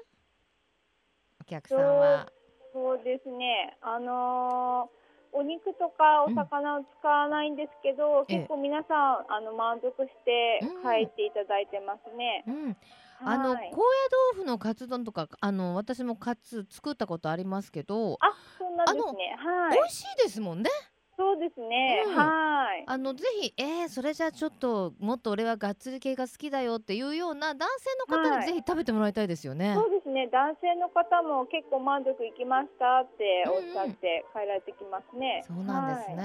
[1.40, 2.32] お客さんは。
[2.72, 3.76] そうですね。
[3.82, 5.00] あのー
[5.32, 12.44] お肉とかお魚を使わないんですけど、うん、結構皆さんあの満足して帰っていただいてますね。
[12.46, 12.54] うん。
[12.64, 12.76] うん
[13.22, 13.70] あの、高野豆
[14.36, 19.36] 腐のカツ丼とかあの私もカツ作ったことありますけどあそうなんですね。
[19.36, 19.78] はい。
[19.78, 20.70] 美味しいですもんね
[21.20, 22.84] そうですね、うん、はい。
[22.86, 30.28] あのぜひえー、それじゃちょっともっと俺はがっつり系が好きだよっていうような男性の方にぜひ食べてもらいたいですよね、そうですね。
[30.32, 36.24] 男性の方も結構満足いきましたっておっしゃって帰られてきますね、うん、そうなんですね、はい、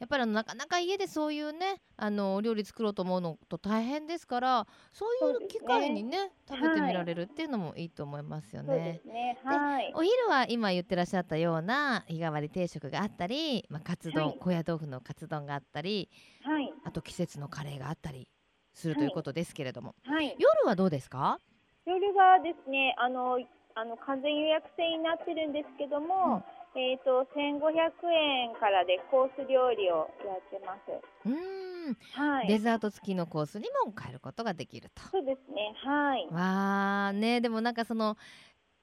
[0.00, 9.00] やっぱりなかなか家でそういうねあのお料理作ろうと思うのと大変ですからそういう機会にね、ね、食べてみられるっていうのもいいと思いますよね。
[9.04, 9.38] ね。
[9.44, 16.08] はい、お昼は今言ってらっしゃったような日替わり定食があったり、まあ、カツ丼、はい、高野豆腐のカツ丼があったり、
[16.42, 18.28] はい、あと季節のカレーがあったり
[18.74, 21.38] するということですけれども、はい、夜はどうですか？
[21.84, 23.38] 夜はですねあの
[23.74, 31.28] あの完全予約制になってるんですけども、うん、えっ、ー、と1500円からでコース料理をやってます。
[31.28, 35.02] うんはい、デザート付きのコースにも変えることができると。
[35.10, 35.74] そうですね。
[35.84, 36.28] はい。
[36.30, 38.16] わあねでもなんかその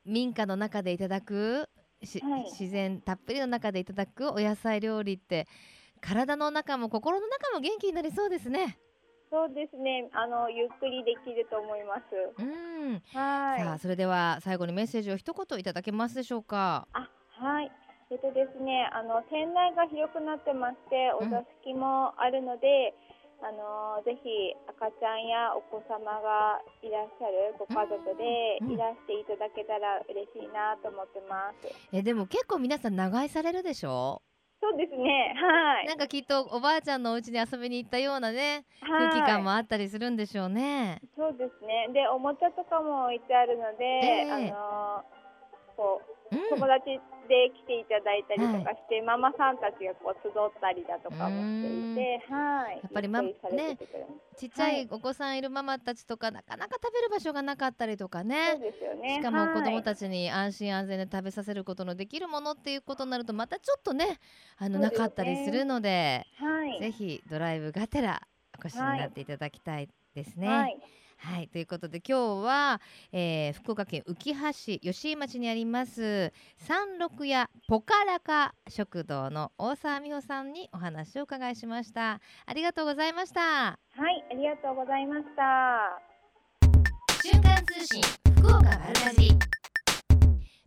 [0.05, 1.69] 民家の中でいただく
[2.21, 5.47] はい、自然たっぷりの中でいただくお野菜料理って
[6.01, 8.79] 体の中も心の中も元気になりそうですね。
[9.29, 10.09] そうですね。
[10.13, 12.01] あのゆっくりできると思います。
[12.37, 13.01] うん。
[13.13, 13.59] はい。
[13.61, 16.87] さあそれでは最後にメッセージを一言いただけますでしょうか。
[16.93, 17.71] あはい。
[18.11, 22.95] えっとですね、あの店内が広くなってまして、お座敷もあるので。
[23.03, 23.08] うん
[23.41, 31.71] あのぜひ赤ちゃんやお子様がいらっしゃるご家族でいらしていただけたら嬉しいなと思ってます。
[31.93, 34.21] えでも結構皆さん長居されるでしょ？
[34.61, 35.33] そうですね。
[35.39, 35.87] はい。
[35.87, 40.99] なんかきっとおばあちゃんのお家に遊びに行ったようなね、空気感もあったりするんでしょうね。
[41.15, 41.87] そうですね。
[41.93, 45.03] で、おもちゃとかも置いてあるので、えー、あの
[45.77, 53.33] こう、うん、友達で来ていただいたりとかして、はい、ママさんたちがこう集ったりだとかもしていて、はい、やっぱりまね
[54.37, 58.53] ちっちゃいお子さんいるママたちとか、なかなか食べる場所がなかったりとかね。
[58.53, 59.15] そうですよね。
[59.15, 64.19] しかも子どもたちに安心安全で食べさせることのできるものっていうことになるとまたちょっとね
[64.57, 68.21] あの、なかったりするので、はい、ぜひドライブがてら
[68.57, 70.47] お越しになっていただきたいですね。
[70.47, 70.79] はい
[71.21, 82.21] はいということで今日は、えー、福岡県浮橋市吉井町にあります三六屋ポカラカ食堂の大沢美穂さんにお話を伺いしました。
[82.45, 83.41] ありがとうございました。
[83.41, 83.77] は
[84.09, 86.01] いありがとうございました。
[87.21, 88.01] 瞬間通信
[88.37, 89.68] 福岡丸かじり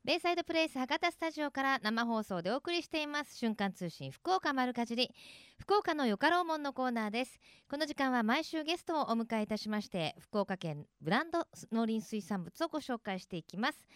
[0.04, 3.36] ベイサイドプレイス博多スタジオから生放送でお送りしています。
[3.36, 5.14] 瞬間通信福岡丸かじり。
[5.60, 7.38] 福岡のよかろうもんのコーナーです。
[7.70, 13.86] この時間は毎週ゲストをお迎えいたしまして福岡県ブランド農林水産物をご紹介していきます。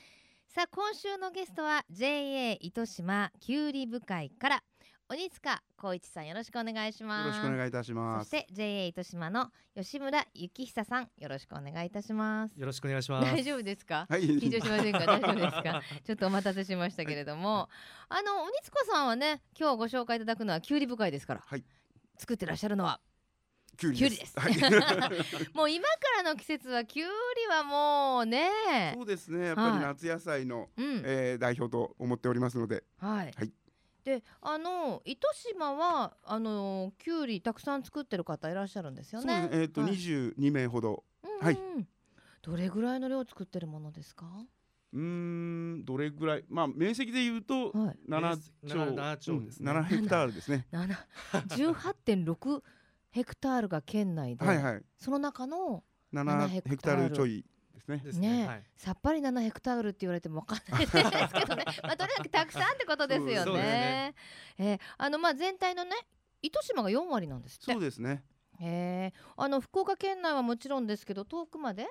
[0.46, 4.62] さあ今週のゲストは JA 糸島きゅうり部会から
[5.08, 7.26] 鬼塚光一さんよろしくお願いします。
[7.26, 8.28] よろしくお願いいたします。
[8.30, 12.58] そして JA 糸島の吉村幸久さんよろしくお願いいたします。
[12.58, 13.30] よろしくお願いします。
[13.32, 14.98] 大丈夫ですか、はい、緊張しませんか？
[15.06, 15.82] 大丈夫ですか？
[16.04, 17.68] ちょっとお待たせしましたけれども、
[18.08, 21.64] はい、あの鬼塚さんはね今日ご紹介いただくのはきゅうり深いですから、はい、
[22.18, 23.00] 作ってらっしゃるのは
[23.76, 24.34] きゅうりです。
[24.40, 24.54] はい、
[25.54, 28.92] もう今からの季節はきゅうりはもうね。
[28.96, 29.46] そうですね。
[29.46, 30.68] やっぱり夏野菜の、はい、
[31.04, 32.82] えー、代表と思っておりますので。
[32.98, 33.32] はい。
[33.36, 33.52] はい
[34.06, 39.48] であの糸島はあのきゅうりたくさん作ってる方いらっしゃるんですよね。
[39.50, 41.02] えっ、ー、と二十二名ほど、
[41.40, 41.58] はい。
[42.40, 44.26] どれぐらいの量作ってるものですか？
[44.92, 46.44] うんどれぐらい？
[46.48, 47.72] まあ面積で言うと
[48.06, 48.38] 七、はい、
[48.68, 49.66] 兆七兆ですね。
[49.66, 50.68] 七、ヘクタールですね。
[50.70, 50.96] 七
[51.56, 52.62] 十八点六
[53.10, 57.44] ヘクタールが県内で、はいはい、その中の七ヘクタールちょい
[57.86, 58.42] ですね。
[58.42, 61.02] ね、はい、さっぱり7ヘクタールって言われても分かんないですけ
[61.46, 63.52] どね、 まあ、とにかくたくさんってことですよね。
[63.54, 64.14] ね。
[64.58, 65.90] えー、あのまあ全体のね
[66.42, 68.24] 糸島が4割なんですそうですね。
[68.58, 71.86] へえあの福岡県内はもちろんですけど遠くまで？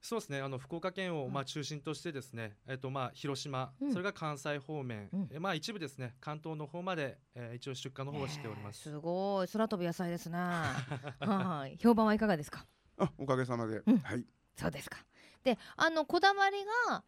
[0.00, 0.42] そうですね。
[0.42, 8.82] あの福岡県をまあ中心としてですね、えっとまあ広島、うん、それが関西方面、うん、えまあ一部ですね関東の方まで、えー、一応出荷の方をしております。
[8.82, 9.48] すごい。
[9.48, 10.36] 空飛ぶ野菜ですね。
[11.20, 12.66] はい、評判はいかがですか？
[12.98, 14.24] あおかげさまで、うん、はい。
[14.56, 14.98] そうですか。
[15.42, 16.56] であのこだわり
[16.88, 17.02] が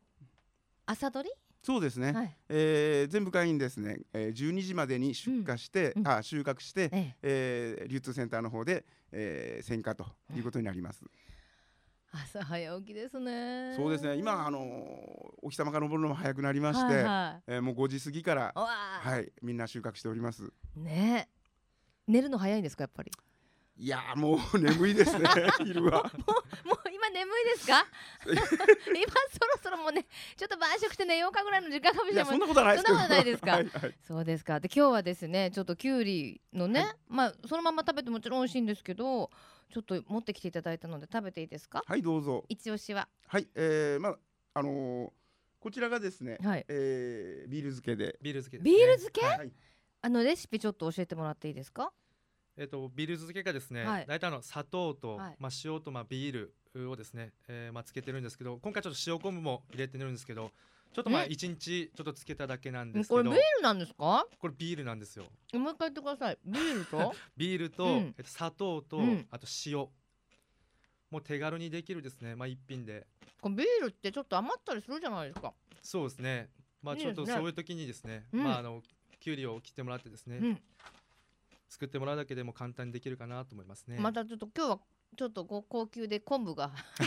[0.86, 1.34] 朝取り？
[1.62, 10.06] そうですね、はい、えー、全部会員ですね、えー、12時までに出荷して、うん、あ収穫して、えええー、流通センターの方で、えー、選果と
[10.36, 11.02] いうことになります。
[12.12, 13.74] 朝早起きですね。
[13.76, 14.14] そうですね。
[14.14, 14.60] 今あの
[15.42, 20.50] お日様が昇るのも早くなりまして、はいはい、えー、もう5時過ぎからはいみんな収穫しております。
[20.76, 21.28] ね。
[22.06, 23.10] 寝るの早いんですかやっぱり？
[23.78, 25.28] いやもう眠いですね
[25.62, 26.75] 昼は もうもう
[27.08, 27.86] 今眠いですか？
[28.26, 33.52] 今そろそろもうねちょっと晩酌して寝ようかぐらいの時間かもしれないそんなことないですそんなことないですか？
[33.52, 33.70] はい、
[34.02, 34.60] そうですか。
[34.60, 39.30] で今日はですねちょっときゅうりのね、はい、まあそのまま食べてもちろん美味しいんですけど
[39.72, 41.82] ちょっと持ってきていただいたので食べていいですか？
[41.86, 42.44] はいどうぞ。
[42.48, 43.08] 一押しは。
[43.28, 44.18] はいえー、まあ
[44.54, 45.10] あのー、
[45.60, 48.18] こちらがですね、はい、えー、ビール漬けで。
[48.22, 49.52] ビール漬け、ね、ビール漬け、はい、
[50.02, 51.92] あのレシピちょっと教えてもらっていいですか
[52.58, 53.42] えっと、ビール漬け？
[53.42, 60.50] がですね、はい、大体の砂糖と、はい、まあ、塩と、まあ、ビールをですね、えーまあ、つけてるんですけど今回ちょっと塩昆布も入れてるんですけど
[60.92, 64.26] ちょっとまあ一日ちょっとつけただけなんですけどこれビールなんですか？
[64.38, 65.24] これビールなんですよ。
[65.52, 66.38] もう一回言ってください。
[66.44, 67.14] ビールと？
[67.36, 69.88] ビールと、うん、えっと、砂糖と、うん、あと塩。
[71.10, 73.06] もう手軽にできるですねまあ一品で。
[73.40, 75.52] これビールってちょっと余ったりするじゃないですか。
[75.82, 76.48] そうですね。
[76.82, 78.82] まあちょっとそういう時にですね、ね、まああの
[79.20, 80.62] きゅうりを切ってもらってですね、うん。
[81.68, 83.98] 作ってもらうだけでも簡単にできるかなと思いますね。
[84.00, 84.80] またちょっと今日は
[85.16, 86.70] ちょっとご高級で昆布が。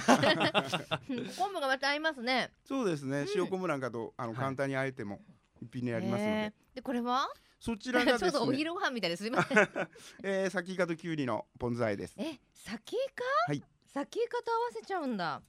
[1.37, 2.51] 昆布がまた合いますね。
[2.65, 5.21] そうですね、うん、塩昆布なんかとあの簡単にあえても
[5.61, 7.29] 一品にありますので、えー、でこれは？
[7.59, 9.23] そちらが ちょっとお昼ご飯みたいです。
[9.23, 9.57] みません。
[10.23, 12.15] えー、サキイカときゅうりのポン酢和えです。
[12.17, 13.23] えサキイカ？
[13.47, 13.63] はい。
[13.85, 15.41] サキイカと合わせちゃうんだ。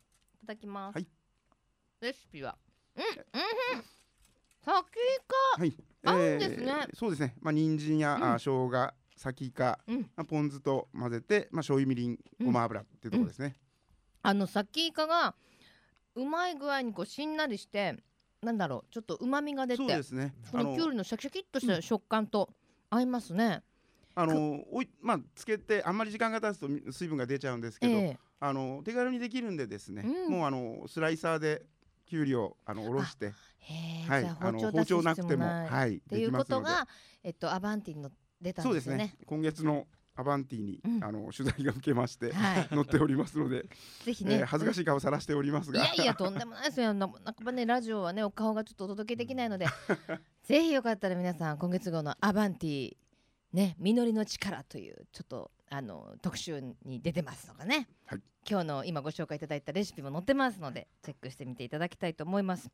[0.43, 0.97] いただきます。
[0.97, 1.07] はい。
[2.01, 2.59] レシピは。
[2.97, 3.85] うんうん
[4.63, 5.61] サキイカ。
[5.61, 5.77] はい。
[6.03, 7.37] 合うんですね、えー、そうですね。
[7.41, 13.55] まあ人参や、うん、あ生姜先イカ、うん、まあ、ポン酢と混ぜて、まあ、醤油みりんごま油っていうところですね、
[14.23, 15.35] あの先イカが
[16.15, 17.97] うまい具合にこうしんなりして
[18.43, 20.33] なんだろうちょっと旨味が出てそうですね。
[20.51, 22.49] このきゅうりのシャキシャキっとした食感と
[22.89, 23.63] 合いますね、
[24.15, 31.67] あのおいまあつけてあんまり時間が経つと水分が出ちゃうんですけど、えー、あの手軽にできるんでですね、うん、もうあのスライサーで
[32.07, 33.35] きゅうりをあのおろして、
[34.09, 36.89] はい、あの包丁なくてもはい、っていうことが
[37.23, 38.97] えっとアバンティの出たんですね。
[38.97, 39.15] ね。
[39.27, 43.67] 今月のアバンティに、うん、あの取材が受けまして、はい、載っておりますので、
[44.05, 46.93] ぜひね、えー、恥ずかしい顔さらしておりますが、いやいやとんでもないですよ。
[46.93, 49.67] なかなかねラジオはねお顔がちょっとお届けできないので、
[50.45, 52.97] ぜひよかったら皆さん今月号のアバンティ
[53.53, 62.69] ね実りの力というちょっとあの特集に出てますのかね、はい、今日の今ご紹介いただいたレシピも載ってますのでチェックしてみていただきたいと思います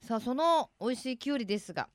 [0.00, 1.88] さあその美味しいきゅうりですが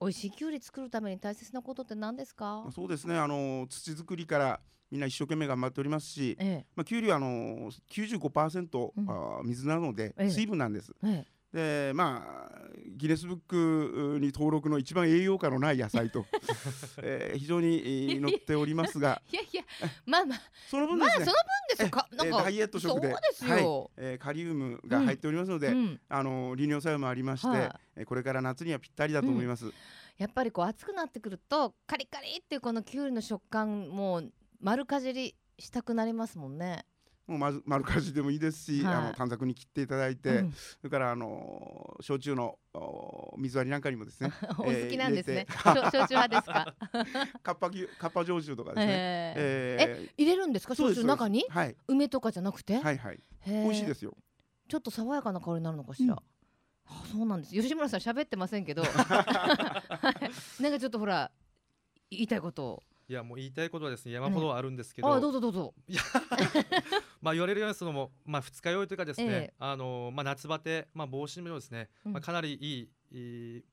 [0.00, 2.66] 美味しいきゅうり作るために大切なことって何ですか？
[2.74, 3.16] そうですね。
[3.16, 10.94] あの土作りからみんな一生懸命頑張っておりますし、ええ、まあ、きゅうりはあの95%、うん、あ水なので、水分なんです。
[11.04, 12.56] えでまあ
[12.96, 16.24] ギネスブックに登録の一番栄養価のない野菜と、
[17.02, 19.20] えー、非常に載っておりますが。
[19.30, 19.62] いやいや
[20.06, 23.10] まあまあその分ですね、まあ、その分ですかなんかダイエット食で。
[23.10, 23.90] そうですよ、はい。
[23.96, 29.72] えー、カリウムが入っておりますので、うん、あの利尿作用もありまして、はい、これから夏にはぴったりだと思います、うん、
[30.18, 36.84] やっぱりこう暑くなってくるとカリカリっていうこのきゅうりの食感もう丸かじりしたくなりますもんね
[37.26, 42.56] もうまず丸かじでもいいですし、はい、あの短冊に切っていただいて、うん、それからあの焼酎の
[43.36, 46.74] 水割りなんかにもですね お好きなんですね、えー、焼酎派ですか？
[47.42, 48.92] カッパカッパ焼酎とかですね、
[49.36, 50.74] えー、えー、入れるんですか？
[50.76, 52.78] 焼酎の中に、はい、梅とかじゃなくて？
[52.78, 53.20] はいはい。
[53.46, 54.16] 美味しいですよ。
[54.68, 56.18] ちょっと爽やかな香りになるのかしら、うん。
[56.88, 57.54] あそうなんです。
[57.54, 58.82] 吉村さん喋ってませんけど。
[60.60, 61.30] なんかちょっとほら
[62.10, 65.74] 言いたいことをいやもう言いたいことはですね山ほどあるんですけど、あどうぞどうぞ。
[65.86, 66.02] いや
[67.22, 73.64] まあ言われるようにそのもまあ二日酔いというかですね、えー、あのまあ夏バテまあ防止のですね、うん、まあかなりいいいい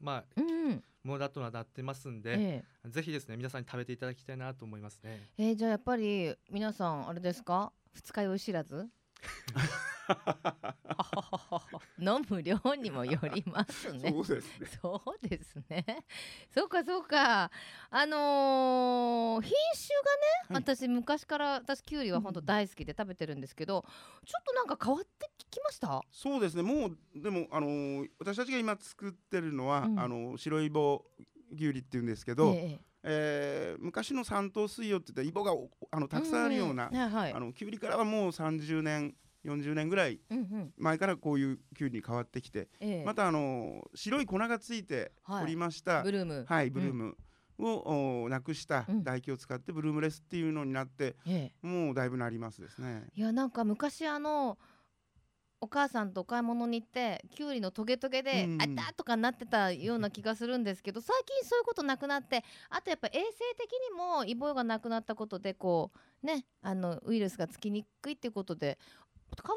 [0.00, 5.28] まあ、うん、ものだとはなってますんで、えー、ぜひですね皆さんに食べていただきたいなと思いますね。
[5.38, 7.72] えー、じゃあやっぱり皆さんあれですか？
[7.94, 8.88] 二日酔い知らず？
[11.98, 14.10] 飲む量にもよりますね。
[14.10, 14.66] そうですね。
[14.80, 16.04] そうですね。
[16.50, 17.50] そうかそうか。
[17.90, 23.82] あのー、品種がね、私昔から私きゅうりは本当大好きで食べてるんですけど、うん、
[24.26, 26.02] ちょっとなんか変わってきました？
[26.10, 26.62] そうですね。
[26.62, 31.04] もうでもあのー、私たちが今作ってるのは、うん、あの白い棒
[31.56, 32.52] きゅうりっていうんですけど。
[32.54, 35.52] えええー、昔の三島水曜って言ったらイボが
[35.90, 39.14] あのたくさんあるような、うんはい、あのきゅうりからはもう30年
[39.44, 40.20] 40年ぐらい
[40.76, 42.68] 前からこういうキュウリに変わってきて、
[43.04, 46.44] またあの白い粉がついておりました、はい、ブルーム。
[46.46, 47.16] はいブルーム、
[47.62, 51.16] をなくした唾液を使ってブルームレスっていうのになって、
[51.62, 53.04] うん、もうだいぶなりますですね。
[53.14, 54.58] いやなんか昔あの
[55.62, 65.90] お母さんとお買い物に行ってきゅうりのトゲトゲで、うん、あったとかなってたような気がするんですけど最近そういうことなくなってあとやっぱ衛生的にもイボがなくなったことでこ
[66.22, 68.78] うねあのウイルスがつきにくいっていうことで
[69.36, 69.54] 皮も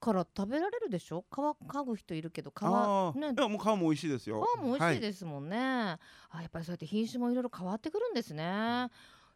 [0.00, 1.24] から食べられるでしょ？
[1.30, 3.32] 皮嗅ぐ人いるけど皮ね。
[3.36, 4.46] いやもう皮も美味しいですよ。
[4.56, 8.88] 皮も美味しいですもんね、はい、あやっぱりそうやって品種もいろいろ変わってくるんですね。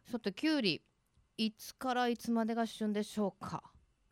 [0.05, 0.81] さてきゅうり
[1.37, 3.63] いつからいつまでが旬でしょうか？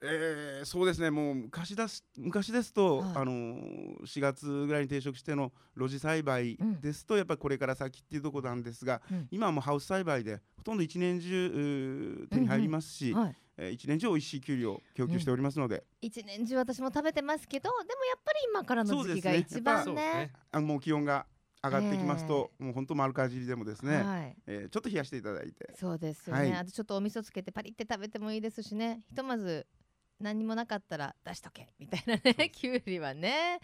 [0.02, 1.12] えー、そうですね。
[1.12, 13.26] もう昔だす昔ですと、はい、あのー、4月ぐらいに定食しての露地栽培ですと、うん、やっぱりこれから先っていうところなんですが、うん、今はもうハウス栽培でほとんど一年中手に入りますし、うんうん。
[13.26, 19.94] はいえー、一年中美味しいきゅうりを供給しておりますので、うん、一年中私も食べてますけどでもやっぱり今からの時期が一番ね。
[19.94, 20.34] ね。
[20.52, 21.26] あもう気温が
[21.62, 25.74] 上がってきますと、えー、もう本当丸かじりでもですね、はい、えー、ちょっと冷やしていただいて。
[25.78, 29.02] そうですよね、はい、あとちょっとお味噌つけてパリって食べてもいいですしね。
[29.08, 29.68] ひとまず
[30.22, 32.50] 何もなかったら出しとけみたいなね。
[32.50, 33.60] きゅうりはね。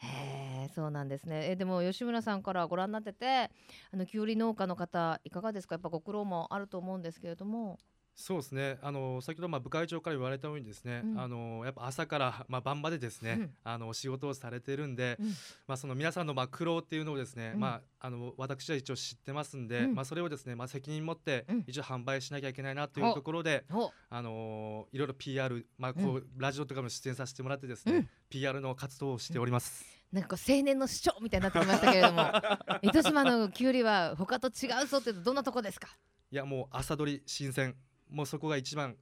[0.00, 1.50] へえそうなんですね。
[1.50, 3.50] えでも吉村さんからご覧になってて
[3.92, 5.74] あのきゅうり農家の方いかがですか？
[5.74, 7.78] やっぱご苦労もあると思うんですけれども
[8.20, 8.78] そうですね。
[8.82, 15.26] あの先ほどまあ部会長から言われたようにですね、うん、あのやっぱ朝からまあ晩までですね、うん、あの仕事をされてるんで、うん、
[15.68, 23.64] まあその皆さんのまあ苦労っていうのをですね、まああの私は一応知ってますんで、まあそれをですね、まあ責任持って一応販売しなきゃいけないなというところで、
[24.10, 29.84] あのいろいろ PR まあこう、ラジオとかも出演させてもらってですね、PR の活動をしております。
[30.10, 32.32] なんか青年の主張みたいになってきましたけれども
[32.82, 35.88] 糸島のきゅうりは他と違うぞってどんなとこですか？
[36.30, 37.74] いやもう朝取り新鮮
[38.10, 38.96] もうそこが一番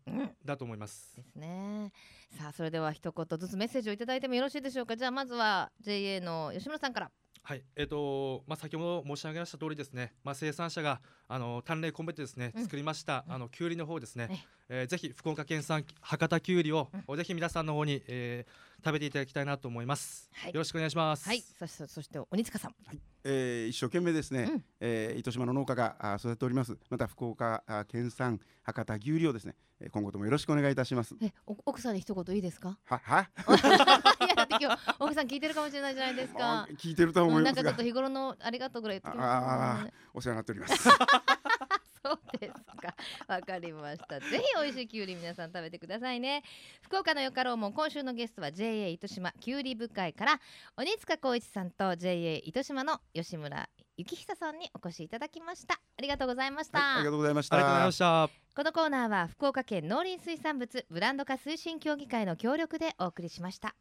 [0.44, 1.14] だと思います。
[1.16, 1.92] ですね。
[2.38, 4.96] さあそれでは一言ずつメッセージをいただいてもよろしいでしょうか。
[4.96, 7.10] じゃあまずは JA の吉村さんから。
[7.42, 18.52] はい、えっ、ー、とまあ先ほど申し上げました通りですね、まあ生産者があの淡麗米でですね、作りました、うん、あのきゅうりの方ですね、えー、ぜひ福岡県産博多きゅうりを、うん、ぜひ皆さんの方に、えー、
[18.86, 20.30] 食べていただきたいなと思います。
[20.32, 21.26] はい、よろしくお願いします。
[21.26, 22.74] はい、そしてそして鬼塚さん。
[22.86, 26.78] はい、えー、一生懸命ですね、うん、えー、糸島の農家が育てております。
[26.88, 29.56] また福岡県産博多牛りをですね、
[29.90, 31.16] 今後ともよろしくお願いいたします。
[31.20, 32.78] え、奥さんに一言いいですか？
[32.84, 33.28] はは？
[34.24, 36.68] いやだって今日奥さん聞いてるかもしれないじゃないですか。
[36.78, 40.88] 聞いてると思いますなんかちょっと日頃のありがとうぐらい言ってきます、ね、お世話になっております。
[42.04, 42.94] そうですか。
[43.28, 44.20] わかりました。
[44.20, 46.42] ぜひ美味しいきゅうり皆さん食べてくださいね。
[46.82, 50.40] 福岡のよかろうも今週のゲストは JA 糸島きゅうり部会から
[50.76, 53.68] 鬼塚光一さんと JA 糸島の吉村
[53.98, 63.74] 幸久さんにお越しいただきましたありがとうございました、はい、ありがとうございましたありがとうございましたこのコーナーは福岡県農林水産物ブランド化推進協議会の協力でお送りしました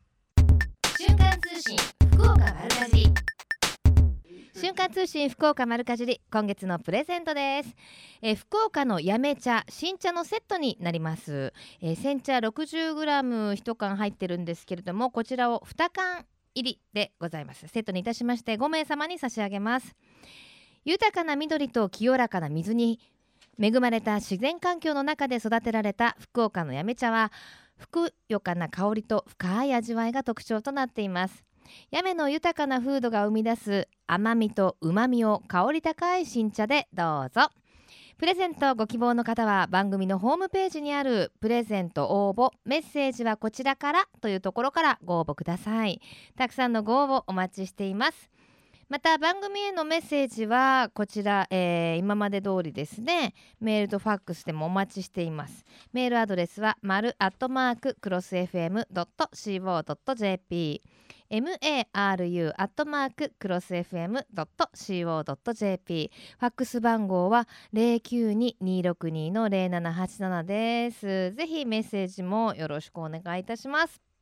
[0.98, 1.78] 瞬間通信
[2.14, 3.35] 福岡丸かじり
[4.58, 7.76] 瞬間通信福岡丸かじり今月のプレゼントです。
[8.22, 11.52] え福岡のやめ茶新茶のセットになります。
[11.82, 17.68] え煎茶 60g1 缶入ってるんですけれどもこちらを2缶入りでございます。
[17.68, 19.94] セットにいたしまして5名様に差し上げます。
[20.86, 23.02] 豊かな緑と清らかな水に
[23.60, 27.34] 恵まれた自然環境の中で育てられた福岡のやめ茶は
[27.76, 31.44] ふくよかな香りと深い味わいが特徴となっています。
[31.92, 37.50] やめの豊かな風土が生み出す甘みと旨みを香り高い新茶でどうぞ。
[38.18, 46.00] プレゼントご希望の方は番組のホームページにあるプレゼント応募メッセージはこちらからというところからご応募ください。
[46.38, 48.35] たくさんのご応募お待ちしています。
[48.88, 55.66] また番組へのメッセージはこちら、えー、今まで通りですねメールとファックスでもお待ちしています。
[55.92, 58.84] メールアドレスは丸アットマーククロス FM.co.jp
[61.32, 64.12] maru アットマーククロス FM.co.jp
[66.40, 71.32] ファックス番号は092262の0787です。
[71.34, 74.15] ぜひメッセージもよろしくお願いいたします。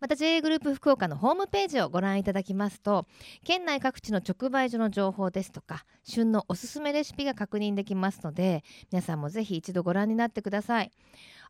[0.00, 3.06] また JA グループ福岡のホームページをご覧いただきますと
[3.44, 10.90] 県内各地の直売所の情報ですとか旬のおすすめレシピが確認できますので皆さんもぜひ一度ご覧になってください。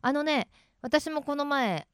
[0.01, 0.49] あのね
[0.81, 1.87] 私もこの前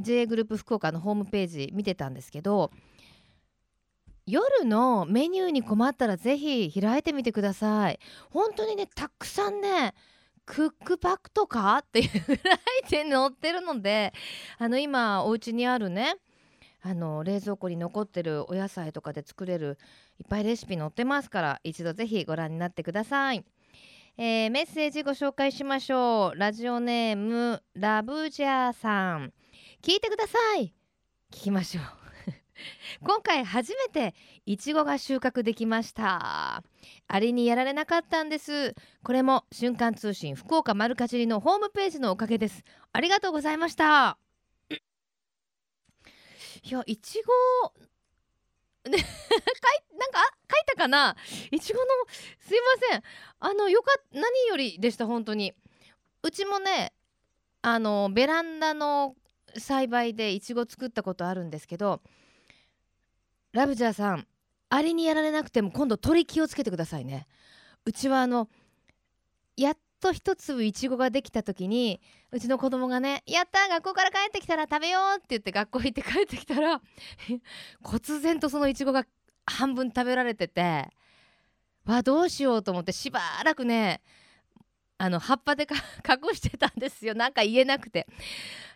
[0.00, 2.70] JA グループ福岡のホームページ見てたんですけど
[4.26, 7.98] 夜のメニューに困ったらぜひ開いてみてください。
[8.30, 9.94] 本当にねたくさんね
[10.44, 14.12] クックパックとかっていうぐらいで載ってるので
[14.58, 16.16] あの今お家にあるね
[16.82, 19.78] あの冷蔵庫に残ってるお野菜とかで作れる
[20.18, 23.44] いっぱいレシピ載ってますから一度ぜひご覧になってください、
[24.18, 26.38] えー、メッセージご紹介しましょう。
[26.38, 29.32] ラジオネームラブジャーさん。
[29.82, 30.74] 聞いてください。
[31.32, 32.01] 聞きましょう。
[33.02, 34.14] 今回初めて
[34.46, 36.62] いちごが収穫できました。
[37.08, 38.74] あれにやられなかったんです。
[39.02, 42.64] これも瞬間通信福岡丸かじりのホームページのおかげです。
[42.92, 44.18] ありがとうございました。
[46.64, 47.72] いやいちご
[48.88, 51.16] ね、 かいなんか書いたかな？
[51.50, 51.86] いちごの
[52.38, 53.02] すいません。
[53.40, 55.54] あのよか何よりでした本当に。
[56.22, 56.92] うちもね
[57.62, 59.16] あのベランダの
[59.56, 62.00] 栽培でいちご作ったことあるんですけど
[63.52, 64.26] ラブジャーさん
[64.70, 67.26] あれにやられなくても今度鳥気をつけてくださいね。
[67.84, 68.48] うちはあの
[69.56, 72.00] やっと一粒いちごができた時に
[72.30, 76.80] うちの子供がね「やった学校から帰ってきたら食べよう」って言って学校行って帰ってきたら
[77.82, 79.04] 忽然とそのいちごが
[79.46, 80.88] 半分食べられてて
[81.84, 84.00] わどうしようと思ってしばらくね
[85.02, 85.66] あの葉っぱで
[86.08, 87.14] 隠してたんですよ。
[87.14, 88.06] なんか言えなくて。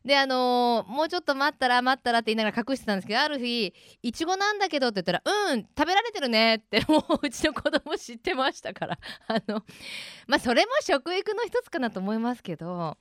[0.05, 3.73] であのー、もうちょっと待ったら待ったらって言いながら隠してたんですけどある日
[4.03, 5.23] 「いちごなんだけど」って言ったら
[5.53, 8.99] 「うん食べられてるね」ってもううちの子供知ってましたから。
[9.29, 9.65] あの
[10.27, 12.99] まあそれも食育の一つかなと思いますけど。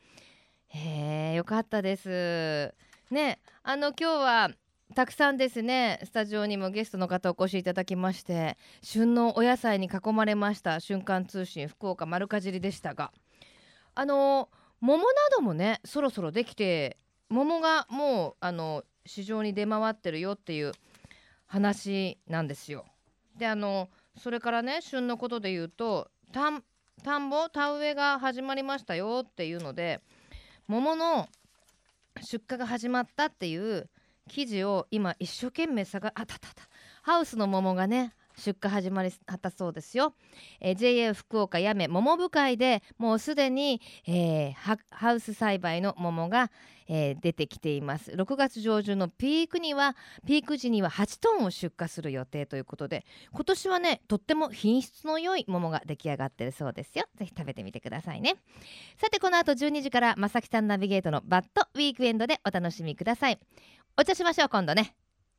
[0.68, 2.76] へえよかったです。
[3.10, 4.50] ねあの今日は
[4.94, 13.12] たくさんですねスタジオにもゲストの方お越しいただきまして旬のお野菜に囲まれました瞬間通信福岡丸かじりでしたが
[13.96, 14.50] あの
[14.82, 16.98] 桃などもねそろそろできて
[17.30, 20.72] 桃がもうあの市場に出回ってるよっていう
[21.48, 22.86] 話なんですよ。
[23.38, 30.02] であのそれからね旬のことで言うと田んぼ田植えが始まりましたよっていうので
[30.68, 31.28] 桃の
[32.32, 33.90] 出荷が始まったっていう
[34.30, 36.64] 記事を今一生懸命探あたたた。
[37.04, 40.14] ハウスの桃がね出荷始まりはったそうですよ、
[40.60, 46.52] えー、JA 福岡やめ桃部会でもうすでに、えー、ハウス栽培の桃が、
[46.88, 48.12] えー、出てきています。
[48.12, 49.96] 6月上旬のピークには
[50.26, 57.06] ピーク時には8トンを出荷する予定ということで今年はねとっても品質の良い桃が出来上がってるそうですよ。
[57.16, 58.36] ぜひ食べてみてくださいね。
[58.98, 63.40] さてこの後12時からまさきさんナビゲートのバッドウィークエンドでお楽しみください。
[63.98, 64.94] お茶しましょう今度ね。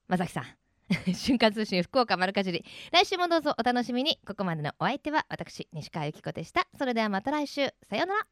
[0.08, 0.44] まさきさん。
[1.14, 2.64] 瞬間通信福岡丸かじり。
[2.90, 4.18] 来週もどうぞお楽しみに。
[4.26, 6.66] ここまでのお相手は私西川由紀子でした。
[6.78, 7.66] それではまた来週。
[7.90, 8.26] さようなら。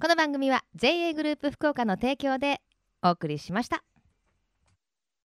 [0.00, 2.60] この番組は JA グループ福岡の提供で
[3.02, 3.82] お送りしました。